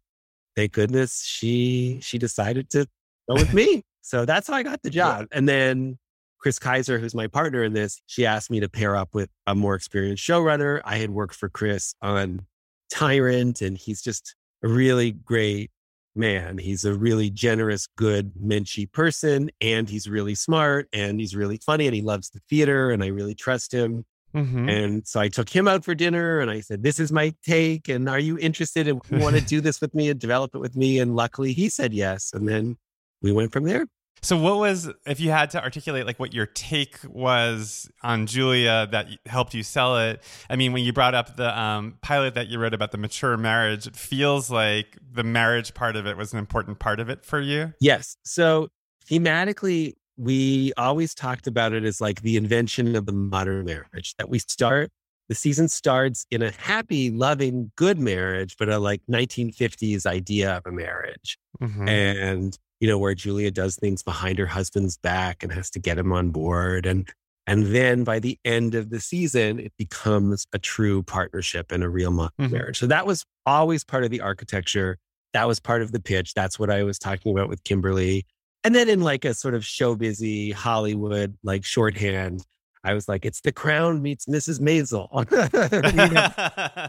[0.57, 2.87] thank goodness she, she decided to
[3.29, 3.83] go with me.
[4.01, 5.27] so that's how I got the job.
[5.33, 5.99] And then
[6.44, 9.54] Chris Keyser, who's my partner in this, she asked me to pair up with a
[9.54, 10.83] more experienced showrunner.
[10.85, 12.44] I had worked for Chris on
[12.92, 15.70] Tyrant, and he's just a really great
[16.14, 16.59] man.
[16.59, 21.87] He's a really generous, good, menschy person, and he's really smart and he's really funny
[21.87, 24.04] and he loves the theater, and I really trust him.
[24.35, 24.68] Mm-hmm.
[24.68, 27.88] And so I took him out for dinner and I said, This is my take.
[27.88, 30.76] And are you interested and want to do this with me and develop it with
[30.76, 30.98] me?
[30.98, 32.33] And luckily he said yes.
[32.35, 32.76] And then
[33.22, 33.87] we went from there.
[34.24, 38.88] So, what was, if you had to articulate like what your take was on Julia
[38.90, 40.22] that helped you sell it?
[40.48, 43.37] I mean, when you brought up the um, pilot that you wrote about the mature
[43.37, 47.22] marriage, it feels like the marriage part of it was an important part of it
[47.22, 47.74] for you.
[47.80, 48.16] Yes.
[48.24, 48.68] So,
[49.06, 54.30] thematically, we always talked about it as like the invention of the modern marriage that
[54.30, 54.90] we start
[55.28, 60.62] the season starts in a happy loving good marriage but a like 1950s idea of
[60.66, 61.88] a marriage mm-hmm.
[61.88, 65.97] and you know, where Julia does things behind her husband's back and has to get
[65.97, 66.85] him on board.
[66.85, 67.09] And
[67.47, 71.88] and then by the end of the season, it becomes a true partnership and a
[71.88, 72.53] real mm-hmm.
[72.53, 72.79] marriage.
[72.79, 74.99] So that was always part of the architecture.
[75.33, 76.35] That was part of the pitch.
[76.35, 78.27] That's what I was talking about with Kimberly.
[78.64, 82.44] And then in like a sort of show busy Hollywood like shorthand,
[82.85, 84.61] I was like, it's the crown meets Mrs.
[84.61, 85.09] Maisel.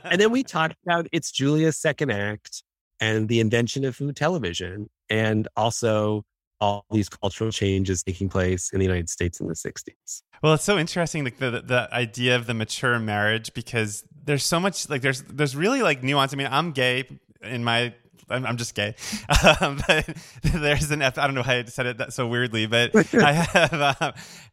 [0.04, 2.64] and then we talked about it's Julia's second act
[3.00, 6.24] and the invention of food television and also
[6.62, 10.22] all these cultural changes taking place in the United States in the 60s.
[10.42, 14.60] Well, it's so interesting like the the idea of the mature marriage because there's so
[14.60, 16.34] much like there's there's really like nuance.
[16.34, 17.08] I mean, I'm gay
[17.42, 17.94] in my
[18.30, 18.96] I'm, I'm just gay.
[19.62, 20.06] Um, but
[20.44, 23.74] there's an, I don't know how I said it that so weirdly, but I have
[23.74, 24.12] uh,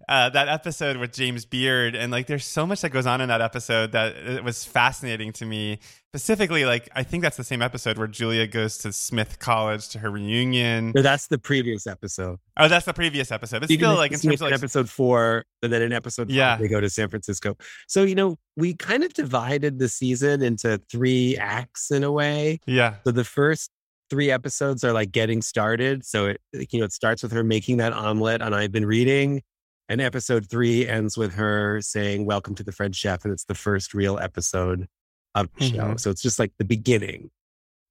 [0.08, 3.28] uh, that episode with James Beard, and like there's so much that goes on in
[3.28, 5.78] that episode that it was fascinating to me.
[6.14, 9.98] Specifically, like I think that's the same episode where Julia goes to Smith College to
[10.00, 10.92] her reunion.
[10.94, 12.38] No, that's the previous episode.
[12.58, 13.62] Oh, that's the previous episode.
[13.62, 16.56] it's still, like in terms of like, episode four, and then in episode five, yeah.
[16.56, 17.56] they go to San Francisco.
[17.88, 22.60] So you know, we kind of divided the season into three acts in a way.
[22.66, 22.96] Yeah.
[23.06, 23.70] So the first
[24.10, 26.04] three episodes are like getting started.
[26.04, 29.40] So it, you know, it starts with her making that omelet and I've been reading.
[29.88, 33.24] And episode three ends with her saying, Welcome to the French Chef.
[33.24, 34.88] And it's the first real episode
[35.34, 35.76] of the mm-hmm.
[35.76, 35.96] show.
[35.96, 37.30] So it's just like the beginning.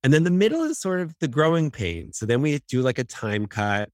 [0.03, 2.11] And then the middle is sort of the growing pain.
[2.13, 3.89] So then we do like a time cut.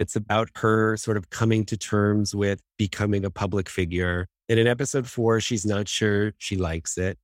[0.00, 4.26] It's about her sort of coming to terms with becoming a public figure.
[4.48, 7.18] And in episode four, she's not sure she likes it.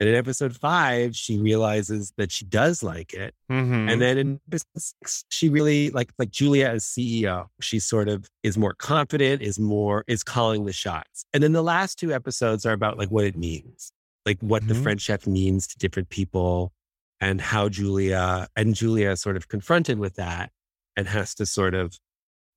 [0.00, 3.34] And in episode five, she realizes that she does like it.
[3.50, 3.88] Mm-hmm.
[3.88, 4.94] And then in business,
[5.28, 7.46] she really like like Julia as CEO.
[7.60, 11.24] She sort of is more confident, is more is calling the shots.
[11.32, 13.90] And then the last two episodes are about like what it means,
[14.28, 14.74] like what mm-hmm.
[14.74, 16.72] the French chef means to different people,
[17.20, 20.50] and how Julia and Julia sort of confronted with that
[20.96, 21.98] and has to sort of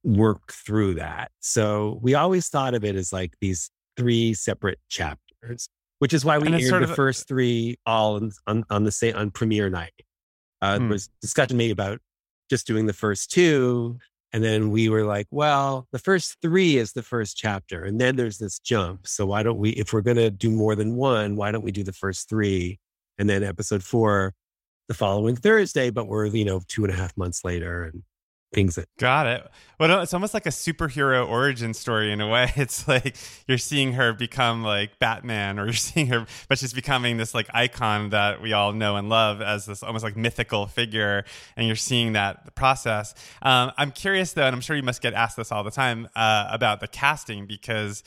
[0.03, 1.31] work through that.
[1.39, 5.69] So we always thought of it as like these three separate chapters
[6.01, 9.15] which is why we aired the of, first three all on, on, on the same
[9.15, 9.93] on premiere night.
[10.59, 10.85] Uh, hmm.
[10.85, 11.99] There was discussion made about
[12.49, 13.99] just doing the first two,
[14.33, 18.15] and then we were like, well, the first three is the first chapter, and then
[18.15, 19.07] there's this jump.
[19.07, 21.71] So why don't we, if we're going to do more than one, why don't we
[21.71, 22.79] do the first three,
[23.17, 24.33] and then episode four
[24.87, 25.89] the following Thursday?
[25.89, 28.03] But we're you know two and a half months later, and
[28.53, 29.49] things that got it.
[29.79, 32.51] Well it's almost like a superhero origin story in a way.
[32.61, 33.15] It's like
[33.47, 37.47] you're seeing her become like batman or you're seeing her but she's becoming this like
[37.53, 41.23] icon that we all know and love as this almost like mythical figure
[41.55, 43.13] and you're seeing that process.
[43.41, 46.07] Um, i'm curious though and i'm sure you must get asked this all the time
[46.15, 48.03] uh, about the casting because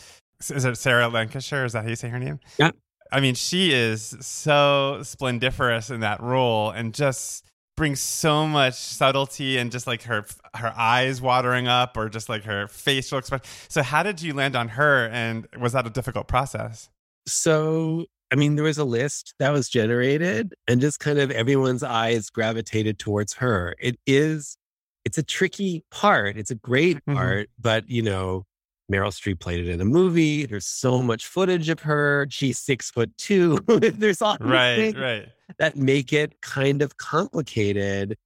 [0.50, 1.64] is it sarah lancashire?
[1.64, 2.40] Is that how you say her name?
[2.58, 2.70] Yeah.
[3.12, 7.44] I mean, she is so splendiferous in that role and just
[7.76, 12.44] brings so much subtlety and just like her her eyes watering up or just like
[12.44, 13.44] her facial expression.
[13.68, 16.88] So how did you land on her and was that a difficult process?
[17.26, 21.82] So I mean there was a list that was generated and just kind of everyone's
[21.82, 23.74] eyes gravitated towards her.
[23.80, 24.56] It is
[25.04, 26.36] it's a tricky part.
[26.36, 27.14] It's a great mm-hmm.
[27.14, 28.44] part, but you know,
[28.92, 30.46] Meryl Streep played it in a movie.
[30.46, 32.26] There's so much footage of her.
[32.30, 33.58] She's six foot two.
[33.66, 35.28] There's all right, right
[35.58, 38.16] that make it kind of complicated.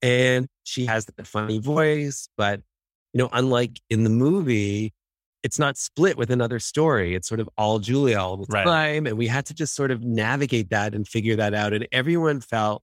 [0.00, 2.60] And she has that funny voice, but
[3.12, 4.92] you know, unlike in the movie,
[5.42, 7.14] it's not split with another story.
[7.14, 8.64] It's sort of all Julia all the right.
[8.64, 9.06] time.
[9.06, 11.72] And we had to just sort of navigate that and figure that out.
[11.72, 12.82] And everyone felt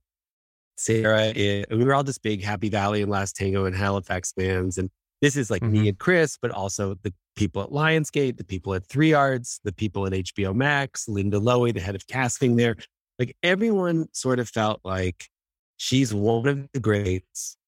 [0.76, 4.78] Sarah, we were all just big Happy Valley and Last Tango in Halifax fans.
[4.78, 5.72] And this is like mm-hmm.
[5.72, 9.72] me and Chris, but also the people at Lionsgate, the people at Three Arts, the
[9.72, 12.76] people at HBO Max, Linda Lowy, the head of casting there.
[13.20, 15.28] Like everyone sort of felt like
[15.76, 17.58] she's one of the greats.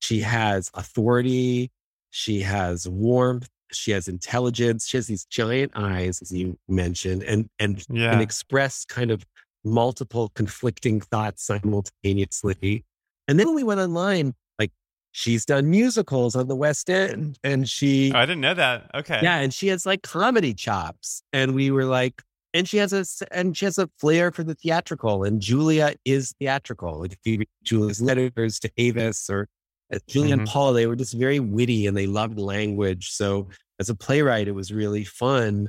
[0.00, 1.70] She has authority.
[2.10, 3.48] She has warmth.
[3.72, 4.86] She has intelligence.
[4.86, 8.12] She has these giant eyes, as you mentioned, and and yeah.
[8.12, 9.24] can express kind of
[9.64, 12.84] multiple conflicting thoughts simultaneously.
[13.26, 14.72] And then when we went online, like
[15.12, 18.90] she's done musicals on the West End and she oh, I didn't know that.
[18.94, 19.20] Okay.
[19.22, 21.22] Yeah, and she has like comedy chops.
[21.32, 22.22] And we were like,
[22.54, 25.24] and she has a and she has a flair for the theatrical.
[25.24, 27.00] And Julia is theatrical.
[27.00, 29.48] Like you Julia's letters to Avis or
[29.92, 30.40] uh, Julia mm-hmm.
[30.40, 33.10] and Paul, they were just very witty and they loved language.
[33.10, 35.68] So as a playwright, it was really fun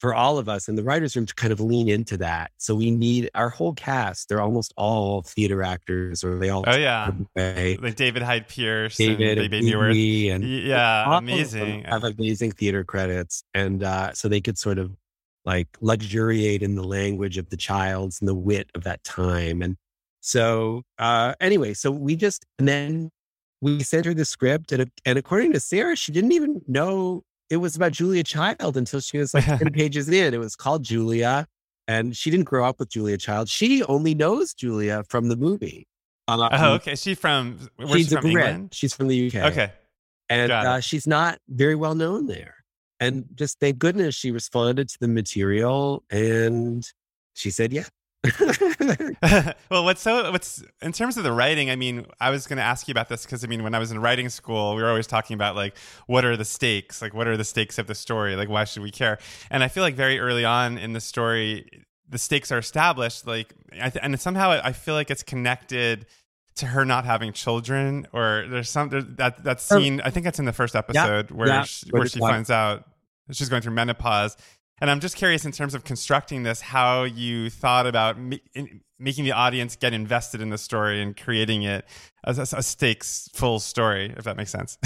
[0.00, 2.52] for all of us in the writers room to kind of lean into that.
[2.56, 4.28] So we need our whole cast.
[4.28, 6.64] They're almost all theater actors, or they all.
[6.66, 11.84] Oh yeah, like David Hyde Pierce, David and Neuwirth, and yeah, amazing.
[11.84, 14.92] Have amazing theater credits, and uh, so they could sort of
[15.48, 19.62] like luxuriate in the language of the childs and the wit of that time.
[19.62, 19.76] And
[20.20, 23.10] so uh, anyway, so we just and then
[23.62, 27.56] we sent her the script, and and according to Sarah, she didn't even know it
[27.56, 30.34] was about Julia Child until she was like 10 pages in.
[30.34, 31.46] It was called Julia.
[31.86, 33.48] And she didn't grow up with Julia Child.
[33.48, 35.88] She only knows Julia from the movie.
[36.28, 36.94] Um, oh, okay.
[36.94, 37.58] She from
[37.90, 38.74] she's she from England?
[38.74, 39.34] She's from the UK.
[39.50, 39.72] Okay.
[40.28, 42.57] And uh, she's not very well known there.
[43.00, 46.84] And just thank goodness she responded to the material and
[47.34, 47.84] she said, yeah,
[49.70, 51.70] well, what's so what's in terms of the writing?
[51.70, 53.78] I mean, I was going to ask you about this because I mean, when I
[53.78, 57.00] was in writing school, we were always talking about like what are the stakes?
[57.00, 58.34] Like, what are the stakes of the story?
[58.34, 59.18] Like, why should we care?
[59.50, 63.26] And I feel like very early on in the story, the stakes are established.
[63.26, 66.06] Like, and somehow I feel like it's connected
[66.58, 70.00] to her not having children, or there's some there's that that scene.
[70.02, 72.84] I think that's in the first episode yeah, where yeah, she, where she finds out
[73.30, 74.36] she's going through menopause
[74.80, 78.36] and I'm just curious in terms of constructing this, how you thought about ma-
[78.98, 81.84] making the audience get invested in the story and creating it
[82.24, 84.78] as a, a stakes full story, if that makes sense.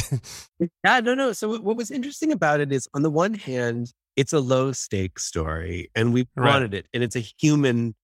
[0.85, 1.33] yeah, no, no.
[1.33, 5.25] So what was interesting about it is, on the one hand, it's a low stakes
[5.25, 6.53] story, and we right.
[6.53, 7.95] wanted it, and it's a human.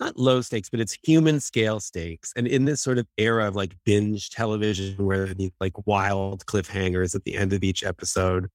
[0.00, 2.32] Not low stakes, but it's human scale stakes.
[2.36, 7.14] And in this sort of era of like binge television where the like wild cliffhangers
[7.14, 8.48] at the end of each episode,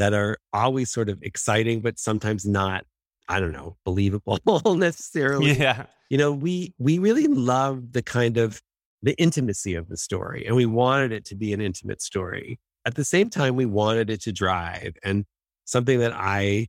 [0.00, 2.84] that are always sort of exciting, but sometimes not,
[3.28, 4.40] I don't know, believable
[4.74, 5.52] necessarily.
[5.52, 5.84] Yeah.
[6.08, 8.62] You know, we we really love the kind of
[9.02, 12.58] the intimacy of the story and we wanted it to be an intimate story.
[12.86, 14.94] At the same time, we wanted it to drive.
[15.04, 15.26] And
[15.66, 16.68] something that I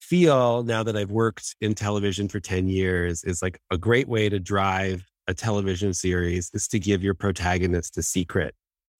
[0.00, 4.28] feel now that I've worked in television for 10 years is like a great way
[4.28, 8.54] to drive a television series is to give your protagonist a secret.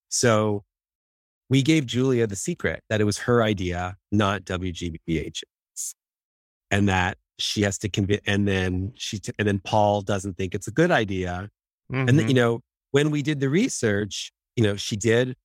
[0.09, 0.63] So
[1.49, 5.95] we gave Julia the secret that it was her idea, not WGBH's,
[6.69, 8.21] and that she has to convince.
[8.25, 11.49] And then she, t- and then Paul doesn't think it's a good idea.
[11.91, 12.07] Mm-hmm.
[12.07, 12.61] And then, you know,
[12.91, 15.35] when we did the research, you know, she did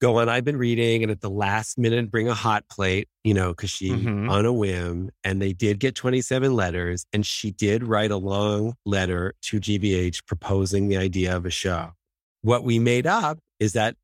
[0.00, 0.28] go on.
[0.28, 3.70] I've been reading, and at the last minute, bring a hot plate, you know, because
[3.70, 4.28] she mm-hmm.
[4.28, 8.74] on a whim, and they did get 27 letters, and she did write a long
[8.84, 11.92] letter to GBH proposing the idea of a show.
[12.42, 13.96] What we made up is that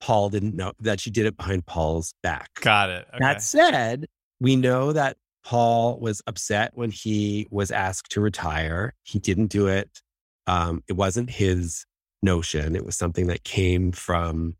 [0.00, 2.50] Paul didn't know that she did it behind Paul's back.
[2.60, 3.06] Got it.
[3.08, 3.18] Okay.
[3.20, 4.06] That said,
[4.40, 8.94] we know that Paul was upset when he was asked to retire.
[9.02, 10.00] He didn't do it.
[10.46, 11.84] Um, it wasn't his
[12.22, 12.76] notion.
[12.76, 14.56] It was something that came from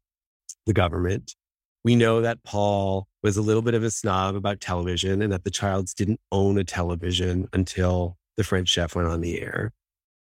[0.68, 1.34] the government.
[1.82, 5.42] We know that Paul was a little bit of a snob about television and that
[5.42, 9.72] the Childs didn't own a television until the French chef went on the air.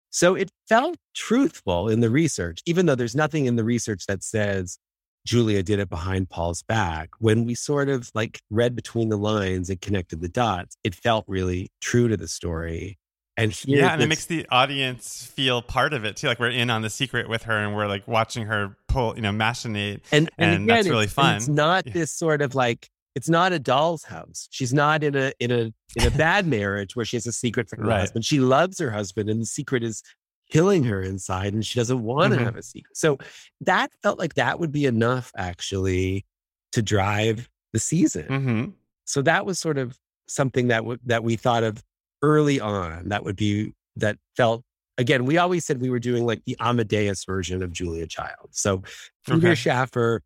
[0.09, 4.23] So it felt truthful in the research, even though there's nothing in the research that
[4.23, 4.77] says
[5.25, 7.11] Julia did it behind Paul's back.
[7.19, 11.23] When we sort of like read between the lines and connected the dots, it felt
[11.27, 12.97] really true to the story.
[13.37, 16.27] And yeah, and it makes the audience feel part of it too.
[16.27, 19.21] Like we're in on the secret with her, and we're like watching her pull, you
[19.21, 21.37] know, machinate, and, and, and again, that's really fun.
[21.37, 21.93] It's not yeah.
[21.93, 24.47] this sort of like it's not a doll's house.
[24.51, 27.69] She's not in a in a in a bad marriage where she has a secret
[27.69, 27.99] from her right.
[28.01, 28.25] husband.
[28.25, 30.03] She loves her husband, and the secret is
[30.51, 32.45] killing her inside and she doesn't want to mm-hmm.
[32.45, 32.95] have a secret.
[32.95, 33.17] So
[33.61, 36.25] that felt like that would be enough actually
[36.73, 38.27] to drive the season.
[38.27, 38.65] Mm-hmm.
[39.05, 41.81] So that was sort of something that w- that we thought of
[42.21, 44.63] early on that would be that felt
[44.97, 48.49] again we always said we were doing like the Amadeus version of Julia Child.
[48.51, 48.83] So
[49.25, 49.55] Peter okay.
[49.55, 50.21] Shaffer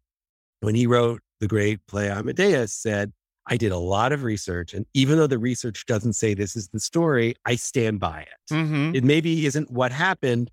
[0.62, 3.12] when he wrote the great play Amadeus said
[3.48, 4.74] I did a lot of research.
[4.74, 8.54] And even though the research doesn't say this is the story, I stand by it.
[8.54, 8.96] Mm-hmm.
[8.96, 10.50] It maybe isn't what happened,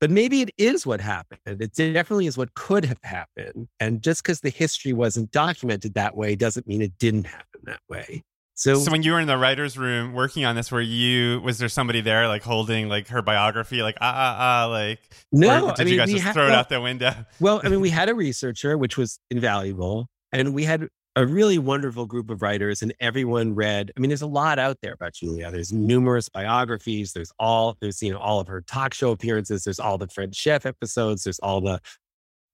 [0.00, 1.38] but maybe it is what happened.
[1.46, 3.68] It definitely is what could have happened.
[3.78, 7.80] And just because the history wasn't documented that way doesn't mean it didn't happen that
[7.88, 8.22] way.
[8.60, 11.56] So, so when you were in the writer's room working on this, were you, was
[11.56, 14.98] there somebody there like holding like her biography, like, ah, ah, ah, like,
[15.32, 17.10] no, did I mean, you guys just ha- throw it out the window?
[17.40, 20.10] well, I mean, we had a researcher, which was invaluable.
[20.30, 24.22] And we had a really wonderful group of writers and everyone read i mean there's
[24.22, 28.38] a lot out there about julia there's numerous biographies there's all there's you know all
[28.38, 31.80] of her talk show appearances there's all the french chef episodes there's all the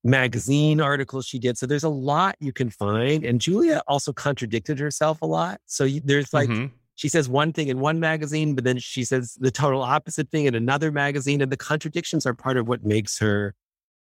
[0.03, 1.57] magazine articles she did.
[1.57, 3.23] So there's a lot you can find.
[3.25, 5.59] And Julia also contradicted herself a lot.
[5.65, 6.71] So you, there's like, Mhm.
[6.95, 10.45] she says one thing in one magazine, but then she says the total opposite thing
[10.45, 11.41] in another magazine.
[11.41, 13.53] And the contradictions are part of what makes her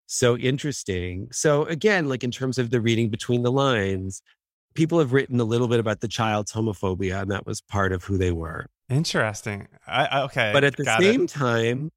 [0.06, 1.28] so interesting.
[1.30, 4.22] So again, like in terms of the reading between the lines,
[4.74, 8.04] people have written a little bit about the child's homophobia, and that was part of
[8.04, 8.66] who they were.
[8.88, 9.68] Interesting.
[9.86, 10.50] I, okay.
[10.52, 11.12] But at the got it.
[11.12, 11.90] same time,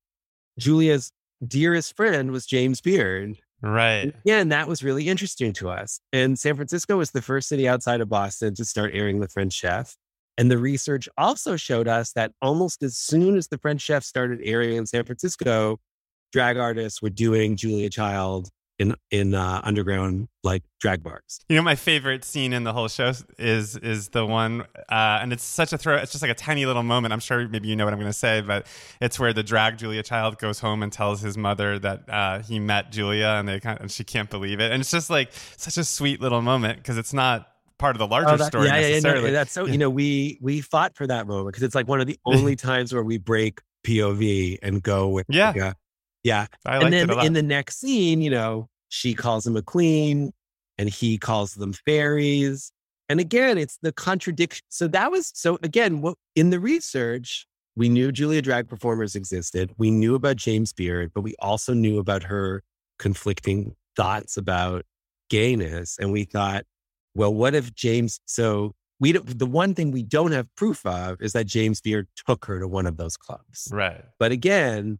[0.59, 1.11] Julia's
[1.45, 3.37] dearest friend was James Beard.
[3.61, 4.13] Right.
[4.23, 5.99] Yeah, and that was really interesting to us.
[6.13, 9.53] And San Francisco was the first city outside of Boston to start airing The French
[9.53, 9.95] Chef.
[10.37, 14.41] And the research also showed us that almost as soon as The French Chef started
[14.43, 15.79] airing in San Francisco,
[16.33, 21.39] drag artists were doing Julia Child in in uh, underground like drag bars.
[21.49, 25.31] You know, my favorite scene in the whole show is is the one, uh, and
[25.31, 25.95] it's such a throw.
[25.95, 27.13] It's just like a tiny little moment.
[27.13, 28.67] I'm sure maybe you know what I'm going to say, but
[29.01, 32.59] it's where the drag Julia Child goes home and tells his mother that uh, he
[32.59, 35.77] met Julia, and they kind and she can't believe it, and it's just like such
[35.77, 37.47] a sweet little moment because it's not
[37.77, 39.31] part of the larger Oh, that- story yeah, yeah, yeah, no, necessarily.
[39.31, 39.71] that's so Yeah.
[39.73, 42.55] you know we we fought for that moment because it's like one of the only
[42.55, 45.47] times where we break POV and go with Yeah.
[45.47, 45.75] like a-
[46.25, 46.47] yeah.
[46.65, 47.25] I and then it a lot.
[47.25, 50.33] in the next scene, you know, she calls him a queen
[50.77, 52.71] and he calls them fairies.
[53.07, 54.65] And again, it's the contradiction.
[54.69, 57.45] So that was so again, what in the research,
[57.75, 59.71] we knew Julia drag performers existed.
[59.77, 62.63] We knew about James Beard, but we also knew about her
[62.97, 64.83] conflicting thoughts about
[65.29, 65.97] gayness.
[65.99, 66.63] And we thought,
[67.13, 71.21] well, what if James so we don't, the one thing we don't have proof of
[71.21, 73.67] is that James Beard took her to one of those clubs.
[73.71, 74.03] right.
[74.17, 74.99] But again,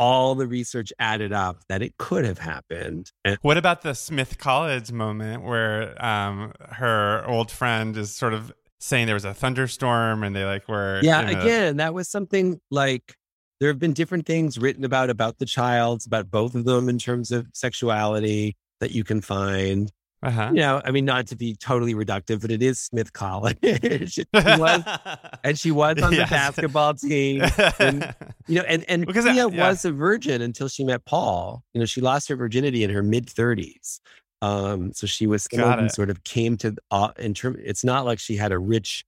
[0.00, 3.12] all the research added up that it could have happened.
[3.22, 8.50] And What about the Smith College moment where um, her old friend is sort of
[8.78, 12.08] saying there was a thunderstorm and they like were yeah, in a- again, that was
[12.08, 13.14] something like
[13.60, 16.98] there have been different things written about about the childs, about both of them in
[16.98, 19.92] terms of sexuality that you can find.
[20.22, 20.50] Uh-huh.
[20.50, 23.56] You know, I mean, not to be totally reductive, but it is Smith College.
[24.10, 24.82] she was,
[25.44, 26.28] and she was on Yes.
[26.28, 27.42] the basketball team.
[27.78, 28.14] And,
[28.46, 29.68] you know, and and Because, Leah uh, yeah.
[29.68, 31.64] was a virgin until she met Paul.
[31.72, 34.00] You know, she lost her virginity in her mid thirties.
[34.42, 35.46] Um, so she was
[35.88, 37.56] sort of came to uh, in term.
[37.62, 39.04] It's not like she had a rich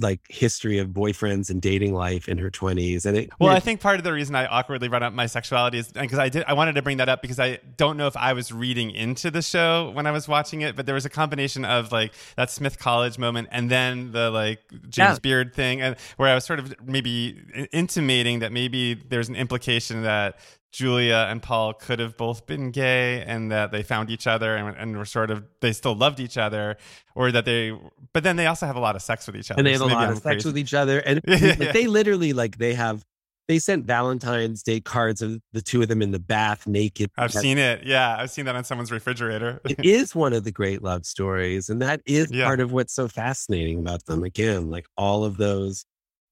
[0.00, 3.04] like history of boyfriends and dating life in her twenties.
[3.04, 5.26] And it Well, it- I think part of the reason I awkwardly brought up my
[5.26, 6.44] sexuality is because I did.
[6.46, 9.30] I wanted to bring that up because I don't know if I was reading into
[9.30, 12.50] the show when I was watching it, but there was a combination of like that
[12.50, 15.18] Smith College moment and then the like James Yeah.
[15.20, 17.40] Beard thing, and where I was sort of maybe
[17.72, 20.38] intimating that maybe there's an implication that
[20.70, 24.76] Julia and Paul could have both been gay and that they found each other and,
[24.76, 26.76] and were sort of they still loved each other,
[27.14, 27.72] or that they.
[28.12, 29.80] But then they also have a lot of sex with each other, and they have
[29.80, 30.98] so a lot I'm of sex with each other.
[31.00, 31.72] And Yeah, like, yeah.
[31.72, 33.04] they literally like they have
[33.48, 37.10] they sent Valentine's Day cards of the two of them in the bath naked.
[37.16, 37.82] I've seen it.
[37.86, 39.62] Yeah, I've seen that on someone's refrigerator.
[39.64, 41.70] it is one of the great love stories.
[41.70, 42.44] And that is Yeah.
[42.44, 44.22] part of what's so fascinating about them.
[44.22, 45.86] Again, like all of those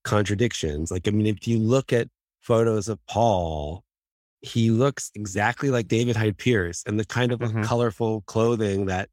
[0.04, 0.90] contradictions.
[0.90, 2.08] Like, I mean, if you look at
[2.42, 3.82] photos of Paul,
[4.42, 6.82] he looks exactly like David Hyde Pierce.
[6.86, 7.64] And the kind of Mhm.
[7.64, 9.08] colorful clothing that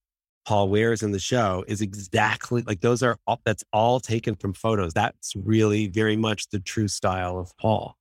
[0.45, 4.53] Paul wears in the show is exactly like those are all that's all taken from
[4.53, 4.93] photos.
[4.93, 7.95] That's really very much the true style of Paul.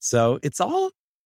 [0.00, 0.90] So it's all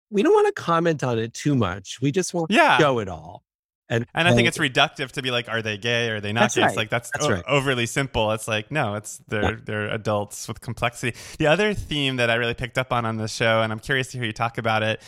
[0.10, 1.98] we don't want to comment on it too much.
[2.02, 2.78] We just want yeah.
[2.78, 3.44] to show it all.
[3.90, 6.10] And And I think it's reductive to be like, are they gay?
[6.10, 6.66] Are they not That's gay?
[6.66, 7.44] It's like that's, That's o- right.
[7.48, 8.32] overly simple.
[8.32, 9.56] It's like no, it's they're Yeah.
[9.64, 11.16] they're adults with complexity.
[11.38, 14.08] The other theme that I really picked up on on this show, and I'm curious
[14.12, 15.02] to hear you talk about it,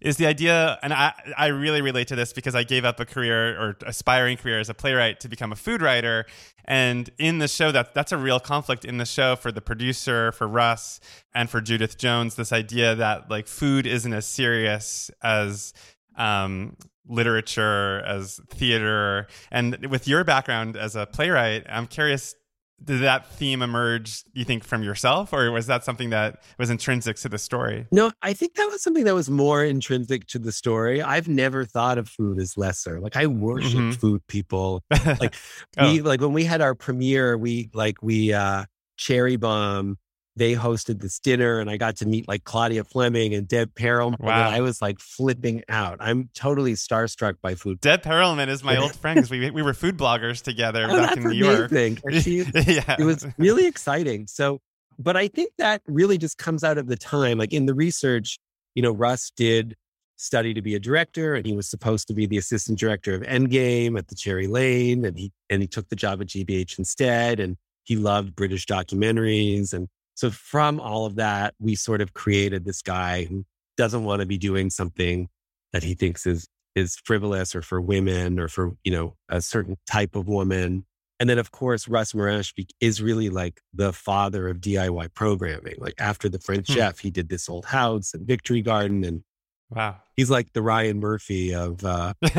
[0.00, 0.78] is the idea.
[0.82, 4.36] And I I really relate to this because I gave up a career or aspiring
[4.36, 6.24] career as a playwright to become a food writer.
[6.66, 10.30] And in the show, that that's a real conflict in the show for the producer,
[10.30, 11.00] for Russ,
[11.34, 12.36] and for Judith Jones.
[12.36, 15.74] This idea that like food isn't as serious as
[16.16, 16.76] um,
[17.06, 19.26] literature, as theater.
[19.50, 22.34] And with your background as a playwright, I'm curious
[22.82, 27.16] did that theme emerge, you think, from yourself, or was that something that was intrinsic
[27.18, 27.86] to the story?
[27.92, 31.02] No, I think that was something that was more intrinsic to the story.
[31.02, 32.98] I've never thought of food as lesser.
[32.98, 33.96] Like I worship Mhm.
[34.00, 34.82] food people.
[35.20, 35.34] Like
[35.76, 35.92] Oh.
[35.92, 38.64] we like when we had our premiere, we like we uh
[38.96, 39.98] Cherry Bombe,
[40.36, 44.20] they hosted this dinner and I got to meet like Claudia Fleming and Deb Perelman.
[44.20, 44.46] Wow.
[44.46, 45.98] And I was like flipping out.
[46.00, 47.80] I'm totally starstruck by food.
[47.80, 51.16] Deb Perelman is my old friend because we, we were food bloggers together Oh, back
[51.16, 51.70] in New York.
[52.20, 52.96] She- yeah.
[52.98, 54.26] it was really exciting.
[54.28, 54.60] So,
[54.98, 57.36] but I think that really just comes out of the time.
[57.38, 58.38] Like in the research,
[58.74, 59.76] you know, Russ did
[60.16, 63.22] study to be a director and he was supposed to be the assistant director of
[63.22, 65.04] Endgame at the Cherry Lane.
[65.04, 67.40] And he, and he took the job at GBH instead.
[67.40, 69.72] And he loved British documentaries.
[69.72, 69.88] And
[70.20, 73.46] so from all of that, we sort of created this guy who
[73.78, 75.30] doesn't want to be doing something
[75.72, 79.78] that he thinks is is frivolous or for women or for, you know, a certain
[79.90, 80.84] type of woman.
[81.18, 85.76] And then, of course, Russ Morash is really like the father of DIY programming.
[85.78, 86.74] Like after the French hmm.
[86.74, 89.04] Chef, he did this old house and Victory Garden.
[89.04, 89.22] And
[89.70, 92.12] wow, he's like the Ryan Murphy of, uh,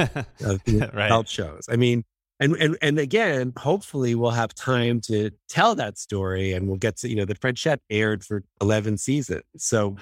[0.45, 1.07] of right.
[1.07, 1.65] health shows.
[1.67, 2.03] I mean,
[2.41, 6.97] and, and, and again, hopefully we'll have time to tell that story and we'll get
[6.97, 9.43] to, you know, the French Chef aired for 11 seasons.
[9.57, 9.95] So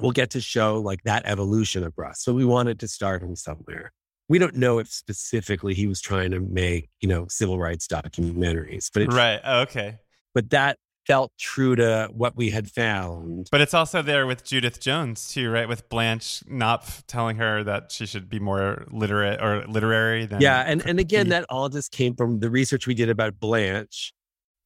[0.00, 2.22] we'll get to show like that evolution of Russ.
[2.22, 3.92] So we wanted to start him somewhere.
[4.28, 8.88] We don't know if specifically he was trying to make, you know, civil rights documentaries,
[8.94, 9.40] but it, right.
[9.42, 9.98] Oh, okay.
[10.32, 13.48] But that felt true to what we had found.
[13.50, 15.68] But it's also there with Judith Jones too, right?
[15.68, 20.62] With Blanche Knopf telling her that she should be more literate or literary than Yeah,
[20.66, 24.12] and and again that all just came from the research we did about Blanche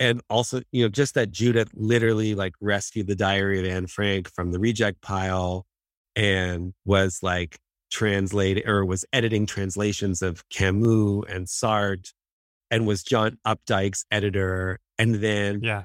[0.00, 4.30] and also, you know, just that Judith literally like rescued the diary of Anne Frank
[4.34, 5.66] from the reject pile
[6.16, 7.58] and was like
[7.90, 12.12] translating or was editing translations of Camus and Sartre
[12.70, 14.80] and was John Updike's editor.
[14.98, 15.84] And then yeah.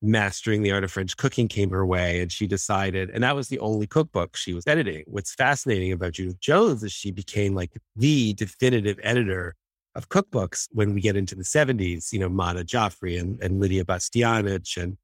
[0.00, 2.20] Mastering the art of French cooking came her way.
[2.20, 5.04] And she decided, and that was the only cookbook she was editing.
[5.06, 9.56] What's fascinating about Judith Jones is she became like the definitive editor
[9.94, 13.84] of cookbooks when we get into the 70s, you know, Madhur Jaffrey and, and Lydia
[13.84, 14.96] Bastianich and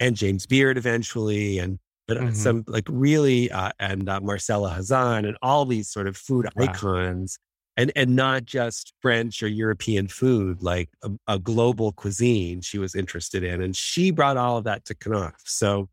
[0.00, 1.78] and James Beard eventually, and
[2.08, 2.34] but uh, mm-hmm.
[2.34, 6.64] some like really uh, and uh, Marcella Hazan and all these sort of food wow.
[6.64, 7.38] icons,
[7.80, 12.94] and and not just French or European food, like a, a, global cuisine she was
[12.94, 15.40] interested in, and she brought all of that to Knopf.
[15.46, 15.88] So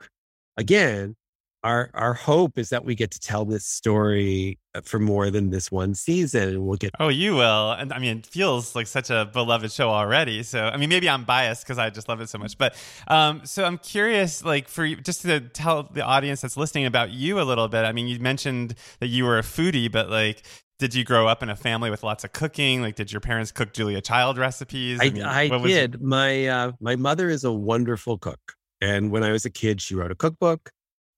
[0.57, 1.15] again,
[1.63, 5.49] our our hope is that we get to tell this story uh, for more than
[5.49, 8.85] this one season and we'll get oh you will and i mean it feels like
[8.85, 12.21] such a beloved show already so i mean maybe i'm biased because i just love
[12.21, 12.75] it so much but
[13.07, 17.41] um so i'm curious like for just to tell the audience that's listening about you
[17.41, 20.43] a little bit i mean you mentioned that you were a foodie but like
[20.79, 22.81] did you grow up in a family with lots of cooking?
[22.81, 24.99] Like, did your parents cook Julia Child recipes?
[25.01, 26.01] I, I, mean, I did.
[26.01, 29.95] My uh, my mother is a wonderful cook, and when I was a kid, she
[29.95, 30.71] wrote a cookbook.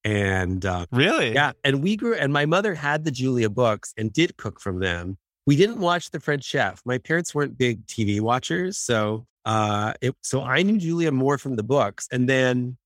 [0.06, 1.52] And uh, really, yeah.
[1.64, 5.18] And we grew, and my mother had the Julia books and did cook from them.
[5.46, 6.82] We didn't watch The French Chef.
[6.86, 11.58] My parents weren't big TV watchers, so uh, it, so I knew Julia more from
[11.58, 12.78] the books, and then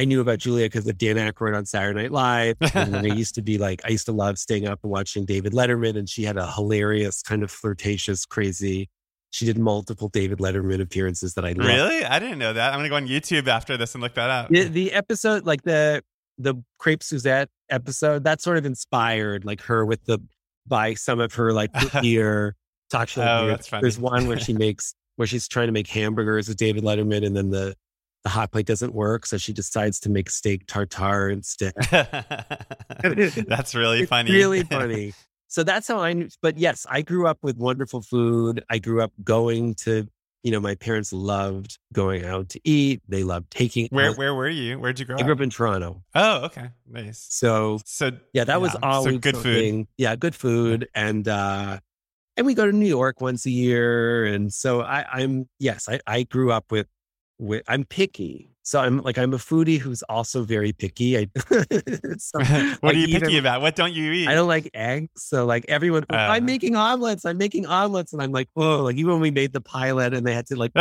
[0.00, 2.56] I knew about Julia because of Dan Aykroyd on Saturday Night Live.
[2.74, 5.52] And I used to be like, I used to love staying up and watching David
[5.52, 8.88] Letterman, and she had a hilarious, kind of flirtatious, crazy.
[9.28, 11.68] She did multiple David Letterman appearances that I loved.
[11.68, 12.02] Really?
[12.02, 12.72] I didn't know that.
[12.72, 14.48] I'm gonna go on YouTube after this and look that up.
[14.48, 16.02] The, the episode, like the
[16.38, 20.18] the crepe Suzette episode, that sort of inspired like her with the
[20.66, 21.70] by some of her like
[22.02, 22.56] ear
[22.90, 23.20] talk show.
[23.20, 23.82] Oh, that's funny.
[23.82, 27.36] There's one where she makes where she's trying to make hamburgers with David Letterman, and
[27.36, 27.76] then the
[28.24, 31.72] the hot plate doesn't work, so she decides to make steak tartare instead.
[33.48, 34.32] that's really funny.
[34.32, 35.14] Really funny.
[35.48, 36.28] So that's how I knew.
[36.42, 38.62] But yes, I grew up with wonderful food.
[38.70, 40.06] I grew up going to
[40.42, 43.02] you know, my parents loved going out to eat.
[43.08, 43.88] They loved taking.
[43.90, 44.78] Where Where were you?
[44.78, 45.20] Where'd you grow up?
[45.20, 46.02] I grew up in Toronto.
[46.14, 47.26] Oh, okay, nice.
[47.28, 48.56] So, so yeah, that yeah.
[48.56, 49.86] was always so good food.
[49.98, 51.78] Yeah, good food, and uh,
[52.36, 56.00] and we go to New York once a year, and so I, I'm yes, I,
[56.06, 56.86] I grew up with
[57.40, 61.18] with I'm picky, so I'm like I'm a foodie who's also very picky.
[61.18, 61.26] I,
[62.18, 62.38] so,
[62.80, 63.62] what are you picky about?
[63.62, 64.28] What don't you eat?
[64.28, 65.08] I don't like eggs.
[65.16, 67.24] So like everyone, uh, I'm making omelets.
[67.24, 68.82] I'm making omelets, and I'm like, whoa!
[68.82, 70.72] Like even when we made the pilot, and they had to like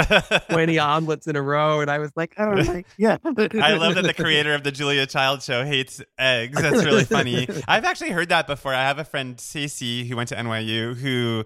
[0.49, 3.18] 20 omelets in a row, and I was like, oh, like, yeah.
[3.24, 6.62] I love that the creator of the Julia Child show hates eggs.
[6.62, 7.47] That's really funny.
[7.68, 8.74] I've actually heard that before.
[8.74, 11.45] I have a friend Stacey who went to NYU who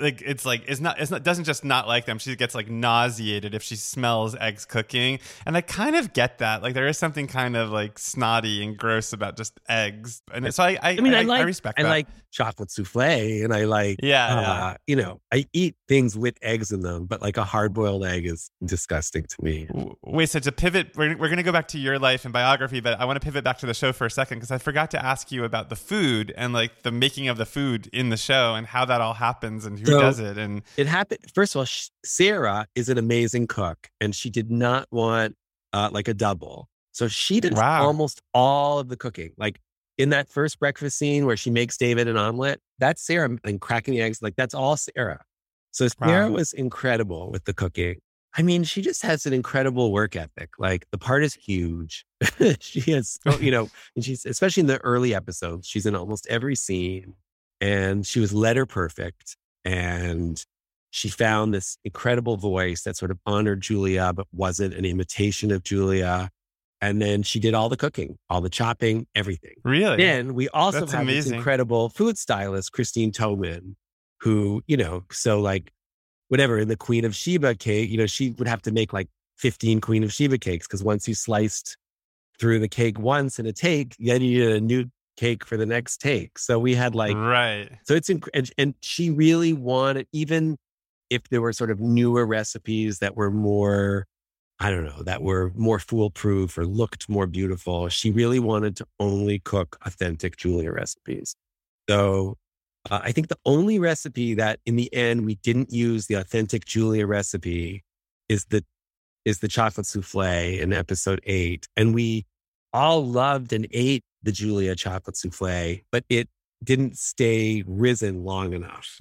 [0.00, 2.18] like it's like it's not it's not doesn't just not like them.
[2.18, 5.18] She gets like nauseated if she smells eggs cooking.
[5.46, 6.62] And i kind of get that.
[6.62, 10.22] Like there is something kind of like snotty and gross about just eggs.
[10.32, 11.88] And so i i, I mean i, I like i respect i that.
[11.88, 16.36] like chocolate souffle and i like yeah, uh, yeah, you know i eat things with
[16.42, 19.68] eggs in them but like a hard-boiled egg is disgusting to me.
[20.04, 22.80] Wait so to pivot we're, we're going to go back to your life and biography
[22.80, 24.90] but i want to pivot back to the show for a second because i forgot
[24.90, 28.16] to ask you about the food and like the making of the food in the
[28.16, 31.54] show and how that all happens and who so does it and it happened first
[31.54, 31.66] of all
[32.04, 35.36] sarah is an amazing cook and she did not want
[35.72, 36.68] uh, like a double.
[36.92, 37.84] So she did wow.
[37.84, 39.60] almost all of the cooking like
[40.00, 43.94] in that first breakfast scene where she makes david an omelet that's sarah and cracking
[43.94, 45.22] the eggs like that's all sarah
[45.70, 46.36] so sarah wow.
[46.36, 47.96] was incredible with the cooking
[48.36, 50.50] I mean, she just has an incredible work ethic.
[50.58, 52.06] Like the part is huge.
[52.60, 56.54] she has, you know, and she's especially in the early episodes, she's in almost every
[56.54, 57.14] scene
[57.60, 59.36] and she was letter perfect.
[59.64, 60.42] And
[60.90, 65.62] she found this incredible voice that sort of honored Julia, but wasn't an imitation of
[65.62, 66.30] Julia.
[66.80, 69.54] And then she did all the cooking, all the chopping, everything.
[69.64, 69.98] Really?
[69.98, 71.32] Then we also That's have amazing.
[71.32, 73.74] this incredible food stylist, Christine Toman,
[74.20, 75.72] who, you know, so like
[76.28, 79.08] whatever in the Queen of Sheba cake, you know, she would have to make like
[79.38, 81.76] 15 Queen of Sheba cakes because once you sliced
[82.38, 85.66] through the cake once in a take, then you need a new cake for the
[85.66, 86.38] next take.
[86.38, 87.68] So we had like, right.
[87.84, 90.56] So it's, inc- and, and she really wanted, even
[91.10, 94.06] if there were sort of newer recipes that were more,
[94.62, 98.86] I don't know, that were more foolproof or looked more beautiful, she really wanted to
[99.00, 101.34] only cook authentic Julia recipes.
[101.88, 102.36] So
[102.90, 106.66] uh, I think the only recipe that in the end we didn't use the authentic
[106.66, 107.84] Julia recipe
[108.28, 108.62] is the
[109.24, 111.66] is the chocolate souffle in episode eight.
[111.76, 112.26] And we
[112.72, 116.28] all loved and ate the Julia chocolate souffle, but it
[116.62, 118.96] didn't stay risen long enough.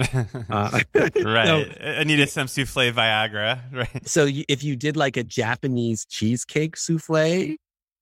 [0.49, 0.79] Uh,
[1.23, 1.47] right.
[1.47, 3.59] So, it needed some souffle Viagra.
[3.71, 4.07] Right.
[4.07, 7.55] So if you did like a Japanese cheesecake souffle,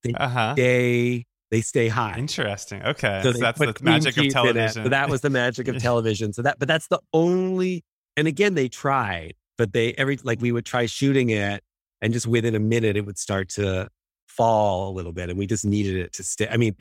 [0.03, 0.53] they uh-huh.
[0.53, 2.17] stay they stay high.
[2.17, 2.83] Interesting.
[2.83, 3.21] Okay.
[3.23, 4.83] So, so that's the magic of television.
[4.83, 6.33] So that was the magic of television.
[6.33, 7.83] So that but that's the only
[8.15, 11.63] and again they tried, but they every like we would try shooting it
[12.01, 13.89] and just within a minute it would start to
[14.27, 16.47] fall a little bit and we just needed it to stay.
[16.47, 16.75] I mean,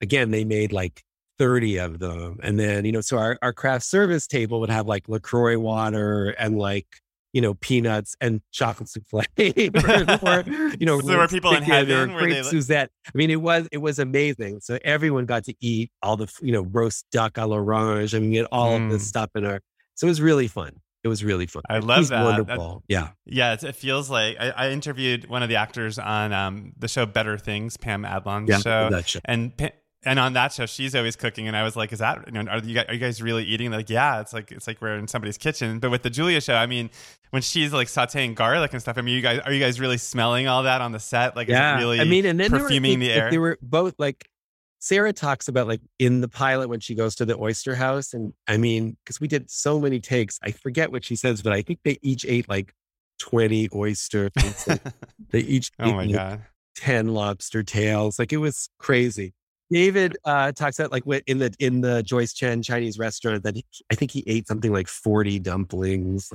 [0.00, 1.02] again, they made like
[1.38, 2.38] 30 of them.
[2.42, 6.30] And then, you know, so our, our craft service table would have like LaCroix water
[6.38, 6.86] and like,
[7.32, 9.20] you know, peanuts and chocolate souffle.
[9.38, 10.44] or,
[10.78, 12.90] you know, so there were people in heaven where they Suzette.
[13.06, 14.60] I mean, it was it was amazing.
[14.60, 18.14] So everyone got to eat all the you know roast duck à l'orange.
[18.14, 18.84] I mean, get all mm.
[18.84, 19.60] of this stuff in our.
[19.94, 20.72] So it was really fun.
[21.04, 21.62] It was really fun.
[21.68, 22.22] I love that.
[22.22, 22.84] Wonderful.
[22.88, 23.08] That, yeah.
[23.26, 23.56] Yeah.
[23.60, 27.36] It, feels like I, I, interviewed one of the actors on um, the show Better
[27.36, 29.00] Things, Pam Adlon's yeah, show.
[29.00, 29.18] show.
[29.24, 29.56] And
[30.04, 32.24] and on that show, she's always cooking, and I was like, "Is that?
[32.26, 34.66] You know, are you guys, are you guys really eating?" Like, yeah, it's like it's
[34.66, 35.78] like we're in somebody's kitchen.
[35.78, 36.90] But with the Julia show, I mean,
[37.30, 39.98] when she's like sautéing garlic and stuff, I mean, you guys are you guys really
[39.98, 41.36] smelling all that on the set?
[41.36, 42.00] Like, yeah, really?
[42.00, 43.30] I mean, and then perfuming were, the air.
[43.30, 44.28] They were both like
[44.80, 48.32] Sarah talks about like in the pilot when she goes to the oyster house, and
[48.48, 51.62] I mean, because we did so many takes, I forget what she says, but I
[51.62, 52.74] think they each ate like
[53.20, 54.32] twenty oysters.
[55.30, 56.42] they each oh my god.
[56.74, 58.18] 10 lobster tails.
[58.18, 59.34] Like it was crazy.
[59.72, 63.64] David uh, talks about like in the in the Joyce Chen Chinese restaurant that he,
[63.90, 66.30] I think he ate something like forty dumplings.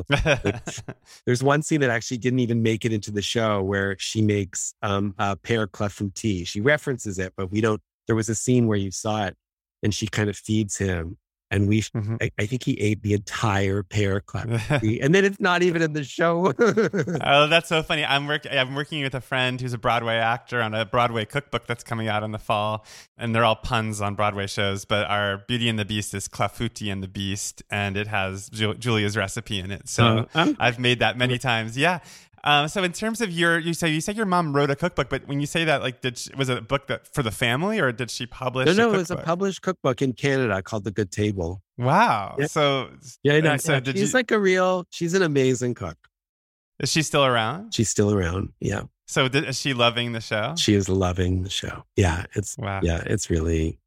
[1.26, 4.74] there's one scene that actually didn't even make it into the show where she makes
[4.82, 6.48] um, a pear clafouti.
[6.48, 7.82] She references it, but we don't.
[8.08, 9.36] There was a scene where you saw it,
[9.84, 11.18] and she kind of feeds him
[11.50, 12.16] and we mm-hmm.
[12.22, 16.04] I, I, think he ate the entire pear and then it's not even in the
[16.04, 16.54] show.
[17.30, 18.06] Oh that's so funny.
[18.06, 21.68] I'm working i'm working with a friend who's a broadway actor on a broadway cookbook
[21.68, 22.86] that's coming out in the fall
[23.18, 26.92] and they're all puns on broadway shows but our beauty and the beast is clafouti
[26.92, 29.88] and the beast and it has Ju- julia's recipe in it.
[29.90, 31.78] So uh, i've made that many times.
[31.78, 32.00] Yeah
[32.44, 35.10] um, so in terms of your, you say you said your mom wrote a cookbook,
[35.10, 37.32] but when you say that, like, did she, was it a book that for the
[37.32, 38.68] family, or did she publish?
[38.68, 41.62] No, no, it was a published cookbook in Canada called The Good Table.
[41.78, 42.36] Wow.
[42.40, 42.48] Yeah.
[42.48, 42.90] So
[43.24, 43.80] yeah, no, so yeah.
[43.80, 44.86] did she's you, like a real.
[44.90, 45.98] She's an amazing cook.
[46.80, 47.74] Is she still around?
[47.74, 48.54] She's still around.
[48.60, 48.84] Yeah.
[49.08, 50.56] So did, is she loving the show?
[50.58, 51.84] She is loving the show.
[51.96, 52.82] Yeah, it's wow.
[52.84, 53.80] Yeah, it's really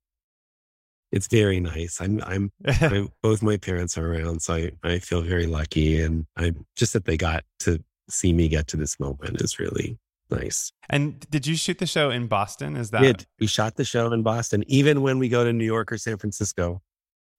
[1.12, 2.00] it's very nice.
[2.00, 6.26] I'm, I'm, I'm, both my parents are around, so I, I feel very lucky, and
[6.36, 9.98] I'm just that they got to see me get to this moment is really
[10.30, 10.72] nice.
[10.88, 12.76] And did you shoot the show in Boston?
[12.76, 13.26] Is that did.
[13.38, 14.64] we shot the show in Boston?
[14.66, 16.82] Even when we go to New York or San Francisco,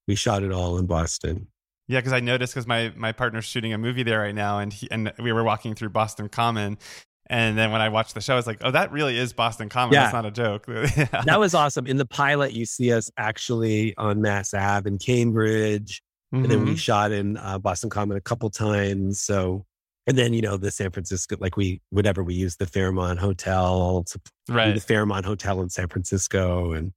[0.06, 1.48] we shot it all in Boston.
[1.88, 4.72] Yeah, because I noticed because my my partner's shooting a movie there right now, and
[4.72, 6.78] he, and we were walking through Boston Common,
[7.26, 9.68] and then when I watched the show, I was like, "Oh, that really is Boston
[9.68, 9.94] Common.
[9.94, 10.02] Yeah.
[10.02, 10.66] That's not a joke."
[11.26, 11.86] that was awesome.
[11.86, 16.02] In the pilot, you see us actually on Mass Ave in Cambridge,
[16.32, 16.44] mm-hmm.
[16.44, 16.76] and then we mm-hmm.
[16.76, 19.20] shot in uh, Boston Common a couple times.
[19.20, 19.66] So
[20.06, 24.04] and then, you know, the San Francisco, like we, whatever we use the Fairmont Hotel
[24.48, 24.74] right.
[24.74, 26.92] the Fairmont Hotel in San Francisco and,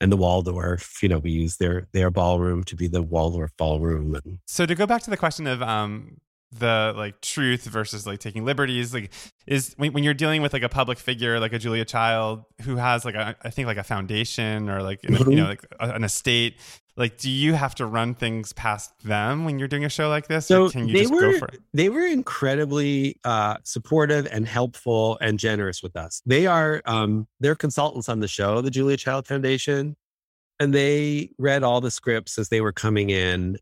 [0.00, 4.14] and the Waldorf, you know, we use their, their ballroom to be the Waldorf ballroom.
[4.14, 6.16] And, so to go back to the question of, um,
[6.52, 9.10] the like truth versus like taking liberties like
[9.46, 12.76] is when, when you're dealing with like a public figure like a julia child who
[12.76, 15.44] has like a, I think like a foundation or like you know mm-hmm.
[15.44, 16.58] like an estate
[16.96, 20.28] like do you have to run things past them when you're doing a show like
[20.28, 21.60] this so can you they just were, go for it?
[21.72, 26.22] they were incredibly uh, supportive and helpful and generous with us.
[26.26, 29.96] They are um, they're consultants on the show the julia child foundation
[30.60, 33.58] and they read all the scripts as they were coming in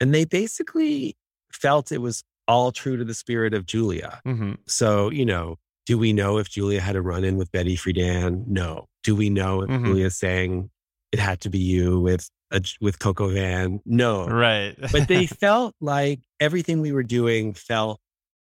[0.00, 1.16] and they basically
[1.52, 4.20] felt it was all true to the spirit of julia.
[4.26, 4.54] Mm-hmm.
[4.66, 5.56] so you know
[5.86, 8.46] do we know if julia had a run-in with betty friedan?
[8.46, 8.86] No.
[9.02, 9.86] Do we know if mm-hmm.
[9.86, 10.70] julia saying
[11.10, 13.80] it had to be you with a, with Coco Van.
[13.84, 14.26] No.
[14.26, 14.74] Right.
[14.92, 18.00] but they felt like everything we were doing felt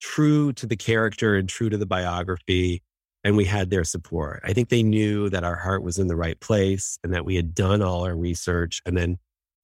[0.02, 2.82] true to the character and true to the biography.
[3.24, 4.42] And we had their support.
[4.46, 7.36] I think they knew that our heart was in the right place and that we
[7.36, 8.82] had done all our research.
[8.86, 9.18] And then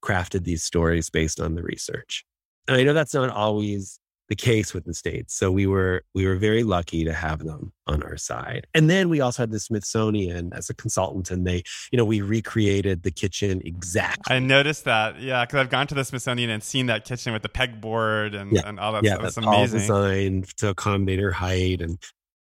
[0.06, 2.24] crafted these stories based on the research.
[2.68, 4.00] And I know that's not always
[4.30, 5.36] the case with the states.
[5.36, 8.68] So we were we were very lucky to have them on our side.
[8.74, 12.22] And then we also had the Smithsonian as a consultant and they, you know, we
[12.22, 14.36] recreated the kitchen exactly.
[14.36, 15.20] I noticed that.
[15.20, 18.52] Yeah, cuz I've gone to the Smithsonian and seen that kitchen with the pegboard and
[18.52, 18.62] yeah.
[18.66, 19.22] and all that yeah, stuff.
[19.24, 19.92] That's It's amazing.
[19.92, 22.00] all designed to accommodate her height and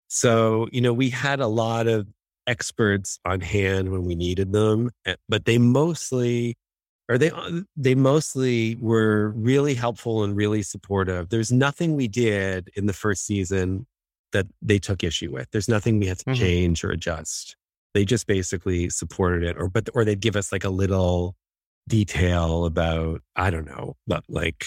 [0.10, 2.08] so, you know, we had a lot of
[2.48, 6.56] experts on hand when we needed them, eh, but they mostly
[7.10, 11.30] or they uh, they mostly were really helpful and really supportive.
[11.30, 13.88] There's nothing we did in the first season
[14.34, 15.49] that they took issue with.
[15.51, 16.36] There's nothing we had to Mhm.
[16.36, 17.55] change or adjust.
[17.93, 21.36] They just basically supported it, or but or they'd give us like a little
[21.88, 24.66] detail about I don't know, but like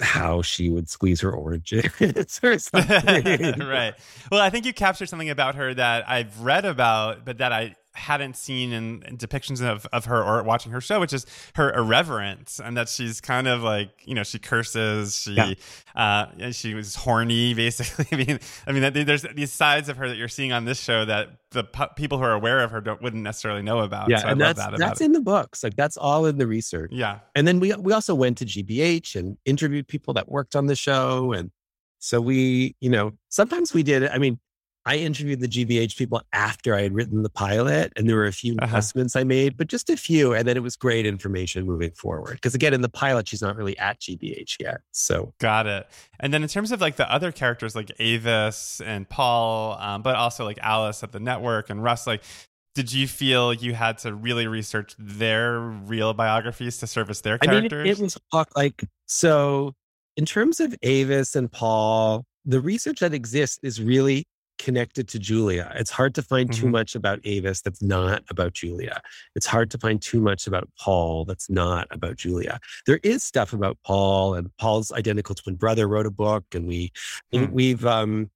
[0.00, 1.84] how she would squeeze her oranges
[2.42, 3.58] or something.
[3.66, 3.94] right.
[4.30, 7.74] Well, I think you captured something about her that I've read about, but that I
[7.98, 11.26] hadn't seen in, in depictions of, of her or watching her show, which is
[11.56, 15.52] her irreverence and that she's kind of like, you know, she curses, she, Yeah.
[15.94, 18.06] uh, she was horny basically.
[18.12, 21.04] I mean, I mean, there's these sides of her that you're seeing on this show
[21.04, 24.08] that the pu- people who are aware of her don't, wouldn't necessarily know about.
[24.10, 25.04] Yeah, so I and love that's that about that's it.
[25.06, 25.62] in the books.
[25.64, 26.90] Like that's all in the research.
[26.92, 27.20] Yeah.
[27.34, 30.76] And then we we also went to GBH and interviewed people that worked on the
[30.76, 31.32] show.
[31.32, 31.50] And
[31.98, 34.06] so we, you know, sometimes we did.
[34.08, 34.38] I mean,
[34.88, 38.32] I interviewed the GBH people after I had written the pilot, and there were a
[38.32, 38.64] few Uh-huh.
[38.64, 40.32] investments I made, but just a few.
[40.32, 42.34] And then it was great information moving forward.
[42.36, 44.80] Because again, in the pilot, she's not really at GBH yet.
[44.92, 45.86] So Got it.
[46.20, 50.16] And then in terms of like the other characters like Avis and Paul, um, but
[50.16, 52.22] also like Alice at the network and Russ, like,
[52.74, 57.72] did you feel you had to really research their real biographies to service their characters?
[57.80, 58.16] I mean, it was
[58.56, 59.74] like so.
[60.16, 64.24] In terms of Avis and Paul, the research that exists is really
[64.58, 65.72] connected to Julia.
[65.76, 66.70] It's hard to find too Mhm.
[66.72, 69.00] much about Avis that's not about Julia.
[69.34, 72.60] It's hard to find too much about Paul that's not about Julia.
[72.86, 76.92] There is stuff about Paul and Paul's identical twin brother wrote a book, and we
[77.32, 77.46] Hmm.
[77.52, 78.30] we've um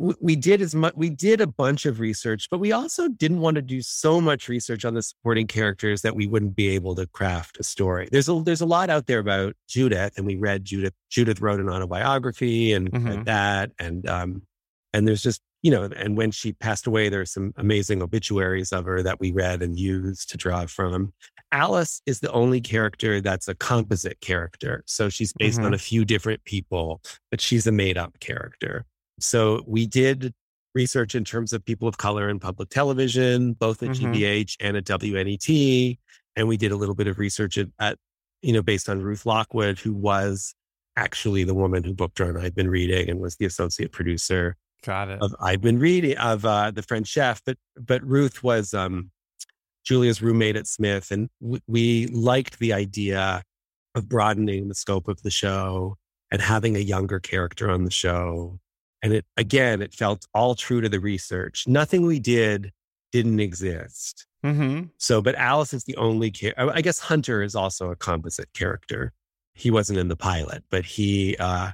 [0.00, 3.40] we, we did as much we did a bunch of research but we also didn't
[3.40, 6.94] want to do so much research on the supporting characters that we wouldn't be able
[6.94, 10.36] to craft a story there's a there's a lot out there about judith and we
[10.36, 13.04] read judith judith wrote an autobiography and Mhm.
[13.08, 14.42] read that and um
[14.92, 18.84] and there's just you know and when she passed away there's some amazing obituaries of
[18.84, 21.12] her that we read and used to draw from
[21.52, 25.74] alice is the only character that's a composite character so she's based on Mhm.
[25.74, 27.00] a few different people
[27.30, 28.84] but she's a made up character
[29.20, 30.32] so we did
[30.74, 34.12] research in terms of people of color in public television, both at Mhm.
[34.12, 35.98] GBH and at WNET.
[36.36, 37.98] And we did a little bit of research at, at,
[38.42, 40.54] you know, based on Ruth Lockwood, who was
[40.94, 44.54] actually the woman who booked her on I've Been Reading and was the associate producer
[44.84, 45.20] Got it.
[45.20, 47.42] of I've Been Reading of uh, the French chef.
[47.44, 49.10] But but Ruth was um,
[49.84, 53.42] Julia's roommate at Smith, and w- we liked the idea
[53.94, 55.96] of broadening the scope of the show
[56.30, 58.58] and having a younger character on the show.
[59.02, 61.64] And it again, it felt all true to the research.
[61.66, 62.72] Nothing we did
[63.12, 64.26] didn't exist.
[64.44, 66.70] hmm So, but Alice is the only character.
[66.72, 69.12] I guess Hunter is also a composite character.
[69.54, 71.70] He wasn't in the pilot, but he uh,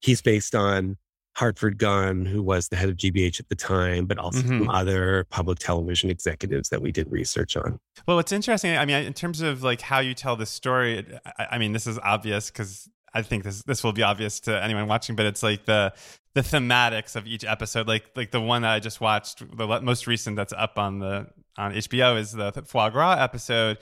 [0.00, 0.96] he's based on
[1.36, 4.74] Hartford Gunn, who was the head of GBH at the time, but also some Mhm.
[4.74, 7.78] other public television executives that we did research on.
[8.06, 11.04] Well, what's interesting, I mean, in terms of like how you tell the story,
[11.38, 14.62] I, I mean, this is obvious because I think this this will be obvious to
[14.62, 15.92] anyone watching, but it's like the
[16.34, 17.86] the thematics of each episode.
[17.86, 21.26] Like like the one that I just watched, the most recent that's up on the
[21.58, 23.78] on HBO is the foie gras episode.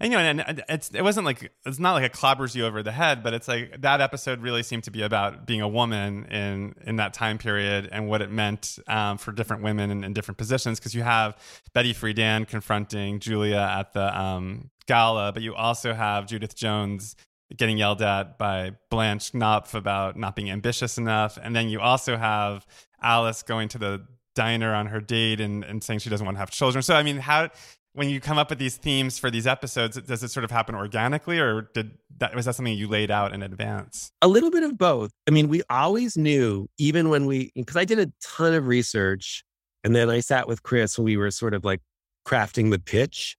[0.00, 2.84] And you know, and it's it wasn't like it's not like it clobbers you over
[2.84, 6.24] the head, but it's like that episode really seemed to be about being a woman
[6.26, 10.12] in in that time period and what it meant um, for different women in, in
[10.12, 10.78] different positions.
[10.78, 11.36] Because you have
[11.74, 17.16] Betty Friedan confronting Julia at the um, gala, but you also have Judith Jones
[17.56, 22.16] getting yelled at by Blanche Knopf about not being ambitious enough, and then you also
[22.16, 22.64] have
[23.02, 24.06] Alice going to the
[24.38, 26.80] diner on her date and, and saying she doesn't want to have children.
[26.80, 27.50] So I mean, how
[27.94, 30.76] when you come up with these themes for these episodes, does it sort of happen
[30.76, 34.12] organically, or did that was that something you laid out in advance?
[34.22, 35.10] A little bit of both.
[35.26, 39.44] I mean, we always knew, even when we, because I did a ton of research
[39.82, 41.80] and then I sat with Chris when we were sort of like
[42.26, 43.36] crafting the pitch.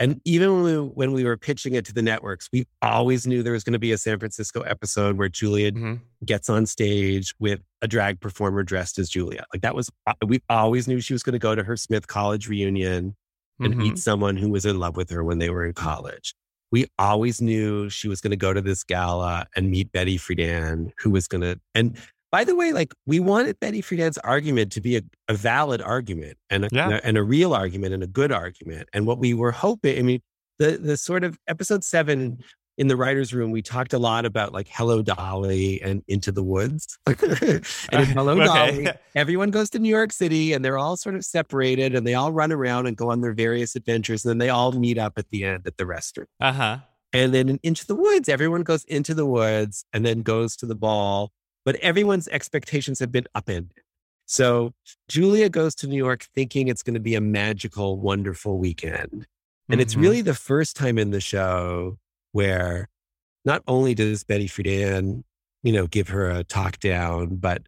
[0.00, 3.42] And even when we, when we were pitching it to the networks, we always knew
[3.42, 5.94] there was going to be a San Francisco episode where Julia Mm-hmm.
[6.24, 9.44] gets on stage with a drag performer dressed as Julia.
[9.52, 12.06] Like that was, uh, we always knew she was going to go to her Smith
[12.08, 13.14] College reunion
[13.60, 13.78] and Mm-hmm.
[13.82, 16.34] meet someone who was in love with her when they were in college.
[16.72, 20.92] We always knew she was going to go to this gala and meet Betty Friedan,
[20.98, 21.60] who was going to.
[21.74, 21.98] And
[22.32, 26.36] by the way, like we wanted Betty Friedan's argument to be a, a valid argument
[26.48, 27.00] and a, Yeah.
[27.02, 28.88] and a real argument and a good argument.
[28.92, 30.20] And what we were hoping, I mean,
[30.58, 32.38] the the sort of episode seven
[32.78, 36.42] in the writer's room, we talked a lot about like Hello Dolly and Into the
[36.42, 36.98] Woods.
[37.06, 37.62] and
[37.92, 38.44] in Hello okay.
[38.44, 42.14] Dolly, everyone goes to New York City and they're all sort of separated and they
[42.14, 44.24] all run around and go on their various adventures.
[44.24, 46.30] And then they all meet up at the end at the restaurant.
[46.40, 46.78] Uh huh.
[47.12, 50.66] And then in Into the Woods, everyone goes into the woods and then goes to
[50.66, 51.32] the ball.
[51.64, 53.72] But everyone's expectations have been upended.
[54.26, 54.72] So
[55.08, 59.10] Julia goes to New York thinking it's going to be a magical, wonderful weekend.
[59.12, 59.26] And
[59.68, 59.80] mm-hmm.
[59.80, 61.98] it's really the first time in the show
[62.32, 62.88] where
[63.44, 65.24] not only does Betty Friedan,
[65.62, 67.62] you know, give her a talk down, but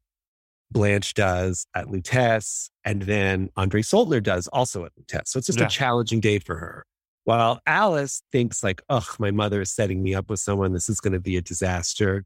[0.70, 5.28] Blanche does at Lutece, and then Andre Soltner does also at Lutece.
[5.28, 5.66] So it's just yeah.
[5.66, 6.86] a challenging day for her.
[7.24, 10.72] While Alice thinks like, oh, my mother is setting me up with someone.
[10.72, 12.24] This is going to be a disaster.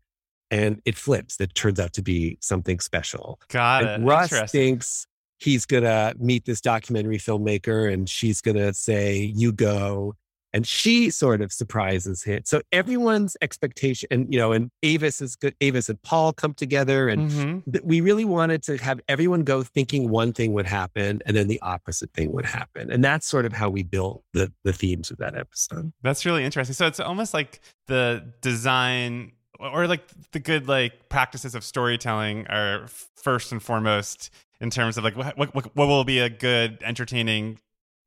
[0.50, 1.40] And it flips.
[1.40, 3.40] It turns out to be something special.
[3.48, 4.06] Got and it.
[4.06, 5.06] Russ thinks
[5.38, 10.14] he's going to meet this documentary filmmaker and she's going to say, you go
[10.56, 12.40] and she sort of surprises him.
[12.46, 15.54] So everyone's expectation, and you know, and Avis is good.
[15.60, 17.70] Avis and Paul come together, and mm-hmm.
[17.70, 21.48] th- we really wanted to have everyone go thinking one thing would happen, and then
[21.48, 25.10] the opposite thing would happen, and that's sort of how we built the the themes
[25.10, 25.92] of that episode.
[26.02, 26.72] That's really interesting.
[26.72, 30.02] So it's almost like the design or like
[30.32, 32.86] the good like practices of storytelling are
[33.16, 34.30] first and foremost
[34.60, 37.58] in terms of like what, what, what will be a good entertaining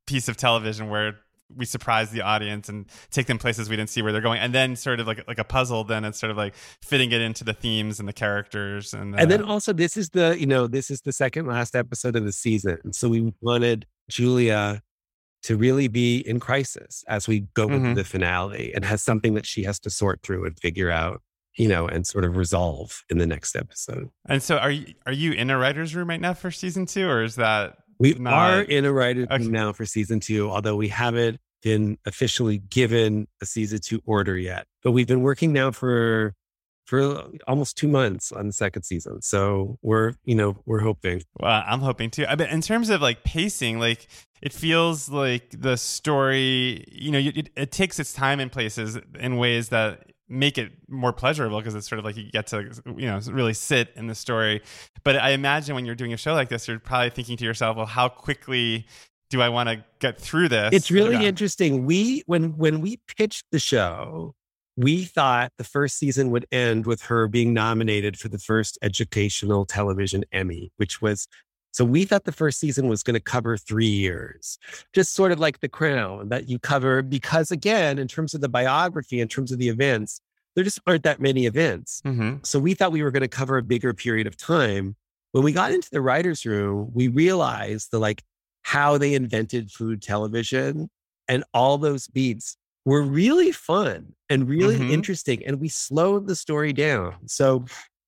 [0.08, 1.16] piece of television where
[1.56, 4.54] we surprise the audience and take them places we didn't see where they're going and
[4.54, 7.43] then sort of like like a puzzle then it's sort of like fitting it into
[7.43, 10.91] the themes and the characters and and then also this is the you know this
[10.91, 14.82] is the second last episode of the season so we wanted julia
[15.41, 17.86] to really be in crisis as we go mm-hmm.
[17.86, 21.22] into the finale and has something that she has to sort through and figure out
[21.56, 25.14] you know and sort of resolve in the next episode and so are you are
[25.14, 28.34] you in a writer's room right now for season two or is that we Not...
[28.34, 29.43] are in a writer's okay.
[29.43, 34.38] room now for season two, although we haven't been officially given a season two order
[34.38, 34.66] yet.
[34.84, 36.34] But we've been working now for
[36.86, 39.22] for almost two months on the second season.
[39.22, 41.22] So we're, you know, we're hoping.
[41.39, 42.26] Well, I'm hoping too.
[42.26, 44.08] I mean, in terms of like pacing, like
[44.41, 49.38] it feels like the story, you know, it, it takes its time in places in
[49.38, 53.08] ways that make it more pleasurable because it's sort of like you get to you
[53.08, 54.62] know really sit in the story.
[55.04, 57.78] But i imagine when you're doing a show like this you're probably thinking to yourself
[57.78, 58.86] well how quickly
[59.30, 61.86] do i want to get through this it's really interesting.
[61.86, 64.36] We when when we pitched the show
[64.78, 69.66] we thought the first season would end with her being nominated for the first educational
[69.66, 71.28] television emmy which was
[71.80, 74.60] so we thought the first season was going to cover three years,
[74.92, 78.50] just sort of like The Crown that you cover, because again, in terms of the
[78.50, 80.20] biography, in terms of the events,
[80.56, 82.02] there just aren't that many events.
[82.04, 82.40] Mm-hmm.
[82.44, 84.98] So we thought we were going to cover a bigger period of time.
[85.32, 88.24] When we got into the writer's room, we realized the like
[88.64, 90.90] how they invented food television
[91.30, 94.92] and all those beats were really fun and really mm-hmm.
[94.92, 95.46] interesting.
[95.46, 97.16] And we slowed the story down.
[97.28, 97.64] So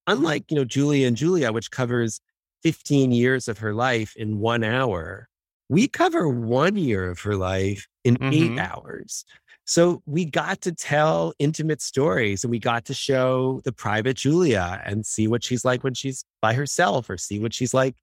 [0.06, 2.20] unlike, you know, Julie and Julia, which covers
[2.62, 5.28] 15 years of her life in one hour.
[5.68, 8.32] We cover one year of her life in mm-hmm.
[8.32, 9.24] eight hours.
[9.64, 14.82] So we got to tell intimate stories and we got to show the private Julia
[14.84, 17.94] and see what she's like when she's by herself or see what she's like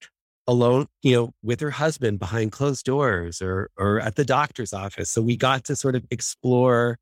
[0.48, 5.12] alone, you know, with her husband behind closed doors or or at the doctor's office.
[5.12, 6.98] So we got to sort of explore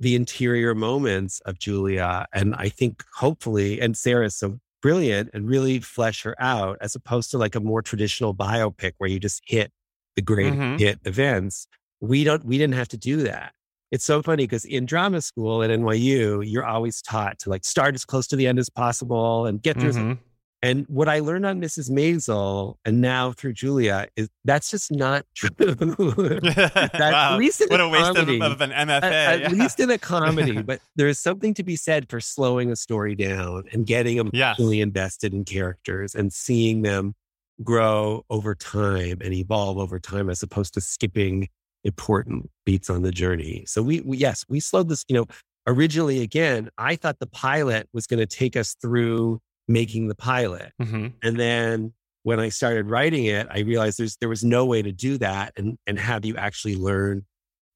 [0.00, 2.26] the interior moments of Julia.
[2.32, 7.30] And I think hopefully, and Sarah's so brilliant and really flesh her out as opposed
[7.30, 9.72] to like a more traditional biopic where you just hit
[10.16, 10.76] the great mm-hmm.
[10.76, 11.66] hit events.
[12.00, 13.52] We don't, we didn't have to do that.
[13.90, 17.94] It's so funny because in drama school at NYU, you're always taught to like start
[17.94, 19.92] as close to the end as possible and get through.
[19.92, 20.12] Mm-hmm.
[20.60, 21.88] And what I learned on Mrs.
[21.88, 25.50] Maisel and now through Julia is that's just not true.
[25.58, 27.34] that, wow.
[27.34, 29.02] At least in what a, waste comedy, of, of, an MFA.
[29.02, 29.48] At, at yeah.
[29.50, 33.14] least in a comedy, but there is something to be said for slowing a story
[33.14, 34.58] down and getting them yes.
[34.58, 37.14] really invested in characters and seeing them
[37.62, 41.48] grow over time and evolve over time as opposed to skipping
[41.84, 43.64] important beats on the journey.
[43.66, 45.26] So we, we yes, we slowed this, you know,
[45.68, 50.72] originally again, I thought the pilot was going to take us through making the pilot.
[50.80, 51.08] Mm-hmm.
[51.22, 51.92] And then
[52.22, 55.52] when I started writing it, I realized there's there was no way to do that
[55.56, 57.24] and and have you actually learn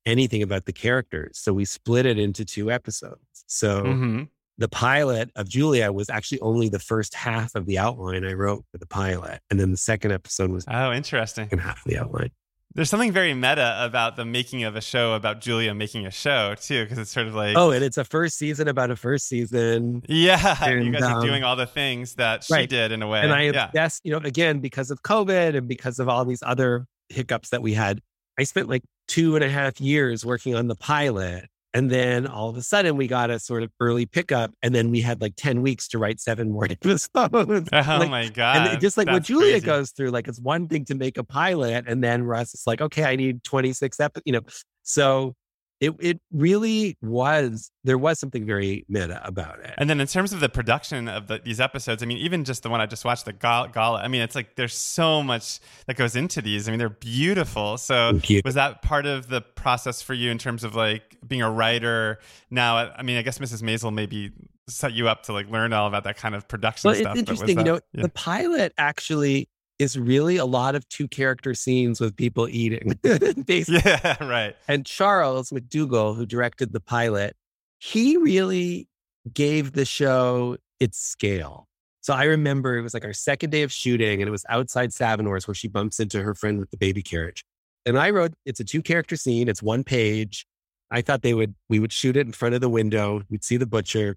[0.04, 1.38] anything about the characters.
[1.38, 3.44] So we split it into two episodes.
[3.46, 4.22] So mm-hmm.
[4.58, 8.64] the pilot of Julia was actually only the first half of the outline I wrote
[8.72, 11.98] for the pilot, and then the second episode was oh interesting, and half of the
[11.98, 12.30] outline.
[12.74, 16.54] There's something very meta about the making of a show about Julia making a show
[16.54, 19.28] too, because it's sort of like oh, and it's a first season about a first
[19.28, 20.02] season.
[20.08, 22.68] Yeah, and, you guys um, are doing all the things that she right.
[22.68, 23.20] did in a way.
[23.20, 23.70] And I yeah.
[23.74, 27.62] yes, you know, again because of COVID and because of all these other hiccups that
[27.62, 28.00] we had,
[28.38, 32.50] I spent like two and a half years working on the pilot, And then all
[32.50, 34.52] of a sudden we got a sort of early pickup.
[34.62, 37.10] And then we had like 10 weeks to write seven more episodes.
[37.14, 38.68] Oh like, my God.
[38.68, 39.66] And just like That's what Julia crazy.
[39.66, 41.84] goes through, like it's one thing to make a pilot.
[41.86, 44.42] And then Russ is like, okay, I need 26 episodes, you know.
[44.82, 45.34] So
[45.82, 49.74] it it really was there was something very meta about it.
[49.76, 52.62] And then in terms of the production of the, these episodes, I mean, even just
[52.62, 55.58] the one I just watched, the gala, gala, I mean, it's like there's so much
[55.86, 56.68] that goes into these.
[56.68, 57.78] I mean, they're beautiful.
[57.78, 61.50] So was that part of the process for you in terms of like being a
[61.50, 62.20] writer?
[62.48, 63.62] Now, I mean, I guess Mrs.
[63.62, 64.30] Maisel maybe
[64.68, 67.16] set you up to like learn all about that kind of production Well, stuff.
[67.16, 68.02] it's interesting, you know, yeah.
[68.02, 69.48] the pilot actually
[69.78, 72.98] is really a lot of two character scenes with people eating.
[73.46, 73.82] basically.
[73.84, 74.56] yeah, right.
[74.68, 77.36] And Charles McDougall, who directed the pilot,
[77.78, 78.88] he really
[79.32, 81.66] gave the show its scale.
[82.00, 84.92] So I remember it was like our second day of shooting, and it was outside
[84.92, 87.44] Savenor's where she bumps into her friend with the baby carriage.
[87.86, 90.46] And I wrote, it's a two character scene, it's one page.
[90.90, 93.22] I thought they would, we would shoot it in front of the window.
[93.30, 94.16] We'd see the butcher.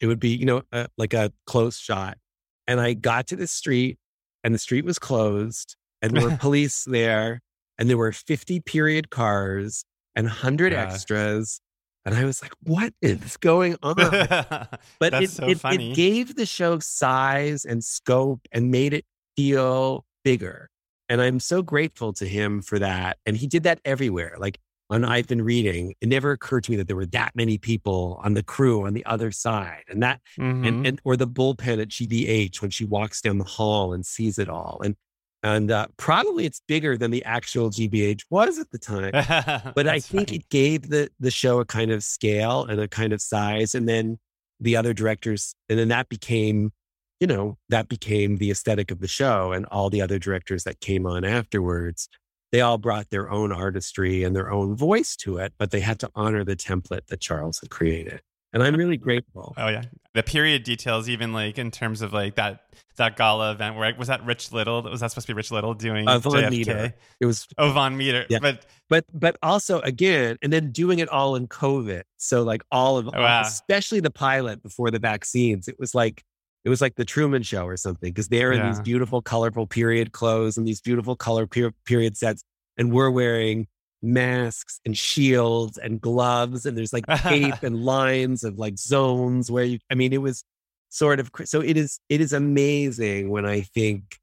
[0.00, 2.18] It would be, you know, uh, like a close shot.
[2.66, 3.98] And I got to the street,
[4.46, 7.42] and the street was closed, and there were police there,
[7.78, 9.84] and there were 50 period cars
[10.14, 10.82] and 100 Yeah.
[10.84, 11.60] extras.
[12.04, 13.96] And I was like, what is going on?
[15.00, 19.04] But it, so it, it gave the show size and scope and made it
[19.36, 20.70] feel bigger.
[21.08, 23.18] And I'm so grateful to him for that.
[23.26, 24.36] And he did that everywhere.
[24.38, 24.58] Like
[24.90, 28.20] on I've Been Reading, it never occurred to me that there were that many people
[28.24, 29.82] on the crew on the other side.
[29.88, 30.66] And that Mhm.
[30.66, 34.38] and, and or the bullpen at GBH when she walks down the hall and sees
[34.38, 34.80] it all.
[34.84, 34.94] And
[35.42, 39.10] and uh, probably it's bigger than the actual GBH was at the time
[39.74, 40.38] but I think funny.
[40.38, 43.88] it gave the the show a kind of scale and a kind of size, and
[43.88, 44.18] then
[44.60, 46.72] the other directors, and then that became,
[47.20, 50.80] you know, that became the aesthetic of the show, and all the other directors that
[50.80, 52.08] came on afterwards,
[52.56, 55.98] they all brought their own artistry and their own voice to it, but they had
[56.00, 58.22] to honor the template that Charles had created,
[58.54, 59.52] and I'm really grateful.
[59.58, 59.82] Oh yeah,
[60.14, 62.60] the period details, even like in terms of like that
[62.96, 64.80] that gala event where was that Rich Little?
[64.84, 66.50] Was that supposed to be Rich Little doing Uh, Vaughn JFK?
[66.50, 66.94] Meader.
[67.20, 68.24] It was Oh, Vaughn Meader.
[68.30, 68.38] Yeah.
[68.40, 72.96] But but but also again and then doing it all in covid so like all
[72.96, 73.42] of Oh, wow.
[73.42, 76.24] especially the pilot before the vaccines it was like
[76.66, 80.10] it was like the truman show or something because they're in these beautiful colorful period
[80.10, 82.42] clothes and these beautiful color per- period sets
[82.76, 83.68] and we're wearing
[84.02, 89.62] masks and shields and gloves and there's like tape and lines of like zones where
[89.62, 90.42] you i mean it was
[90.88, 94.18] sort of so it is it is amazing when i think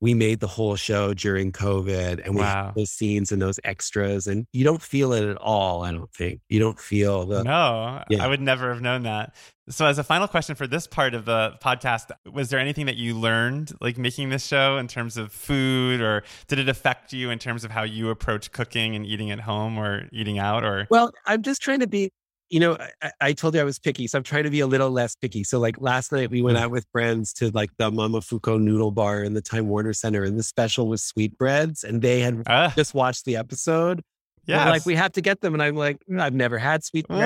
[0.00, 2.66] we made the whole show during covid and we Wow.
[2.66, 6.12] had those scenes and those extras and you don't feel it at all i don't
[6.12, 8.24] think you don't feel the no, Yeah.
[8.24, 9.34] I would never have known that.
[9.70, 12.96] So, as a final question for this part of the podcast, was there anything that
[12.96, 17.28] you learned like making this show in terms of food, or did it affect you
[17.28, 20.64] in terms of how you approach cooking and eating at home or eating out?
[20.64, 22.10] Or Well, I'm just trying to be,
[22.50, 24.66] you know, I, I told you I was picky, so I'm trying to be a
[24.66, 25.44] little less picky.
[25.44, 26.62] So, like last night, we went Mm.
[26.62, 30.38] out with friends to like the Momofuku Noodle Bar in the Time Warner Center, and
[30.38, 34.02] the special was sweetbreads, and they had uh, just watched the episode.
[34.46, 37.22] yeah, like we have to get them, and I'm like, "Mm, I've never had sweetbreads.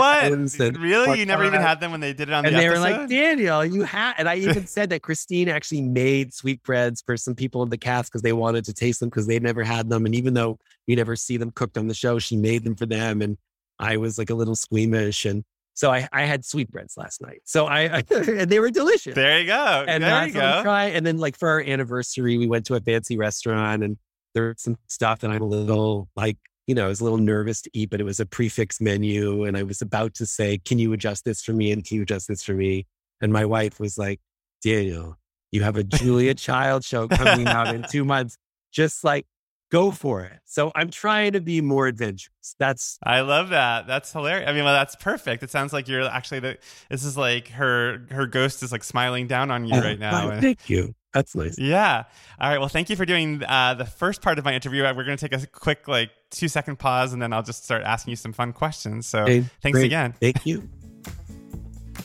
[0.59, 0.77] what?
[0.77, 1.21] Really?
[1.21, 2.81] You never even uh, had them when they did it on and the they were
[2.81, 7.37] like, Daniel, you had, and I even said that Christine actually made sweetbreads for some
[7.37, 10.05] people in the cast because they wanted to taste them because they'd never had them,
[10.05, 10.59] and even though
[10.89, 13.39] you never see them cooked on the show, she made them for them, and
[13.83, 17.41] I was like a little squeamish, and so I, I had sweetbreads last night.
[17.45, 19.15] So I, I and they were delicious.
[19.15, 19.85] there you go.
[19.87, 20.63] and there you go.
[20.63, 23.97] trying- and then like for our anniversary, we went to a fancy restaurant, and
[24.35, 26.39] there's some stuff that I'm a little like.
[26.69, 29.43] You know, I was a little nervous to eat, but it was a prefix menu.
[29.45, 31.73] And I was about to say, Can you adjust this for me?
[31.73, 32.87] And can you adjust this for me?
[33.21, 34.21] And my wife was like,
[34.63, 35.19] Daniel,
[35.51, 38.39] you have a Julia Child show coming out in two months.
[38.73, 39.27] Just like
[39.73, 40.39] go for it.
[40.45, 42.55] So I'm trying to be more adventurous.
[42.59, 43.87] That's I love that.
[43.87, 44.49] That's hilarious.
[44.49, 45.43] I mean, well, that's perfect.
[45.43, 46.59] It sounds like you're actually the.
[46.91, 48.07] This is like her.
[48.11, 50.31] Her ghost is like smiling down on you right now.
[50.31, 50.95] Oh, thank you.
[51.15, 51.59] That's nice.
[51.59, 52.05] Yeah.
[52.41, 52.59] All right.
[52.59, 54.83] Well, thank you for doing uh, the first part of my interview.
[54.83, 57.83] We're going to take a quick, like, two second pause, and then I'll just start
[57.83, 59.07] asking you some fun questions.
[59.07, 59.87] So, Hey, thanks great.
[59.87, 60.15] again.
[60.19, 60.69] Thank you.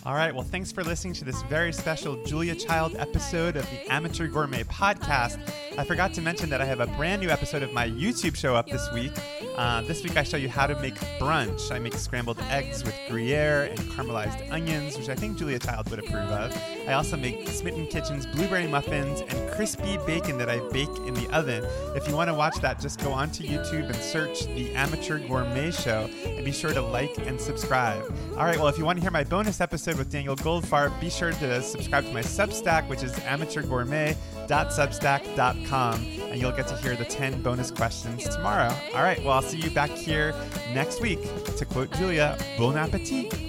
[0.08, 0.34] All right.
[0.34, 4.64] Well, thanks for listening to this very special Julia Child episode of the Amateur Gourmet
[4.64, 5.38] Podcast.
[5.78, 8.55] I forgot to mention that I have a brand new episode of my YouTube show
[8.55, 9.12] up this week.
[9.58, 11.74] Uh, this week, I show you how to make brunch.
[11.74, 15.99] I make scrambled eggs with Gruyere and caramelized onions, which I think Julia Child would
[15.99, 16.58] approve of.
[16.88, 21.28] I also make Smitten Kitchen's blueberry muffins and crispy bacon that I bake in the
[21.36, 21.66] oven.
[21.97, 25.72] If you want to watch that, just go onto YouTube and search the Amateur Gourmet
[25.72, 28.03] Show and be sure to like and subscribe.
[28.38, 31.00] All right, well, if you want to hear my bonus episode episode with Daniel Goldfarb,
[31.00, 36.95] be sure to subscribe to my Substack, which is amateurgourmet.substack.com, and you'll get to hear
[36.95, 38.74] the 10 bonus questions tomorrow.
[38.93, 40.36] All right, well, I'll see you back here
[40.74, 41.20] next week.
[41.58, 43.47] To quote Julia, bon appetit.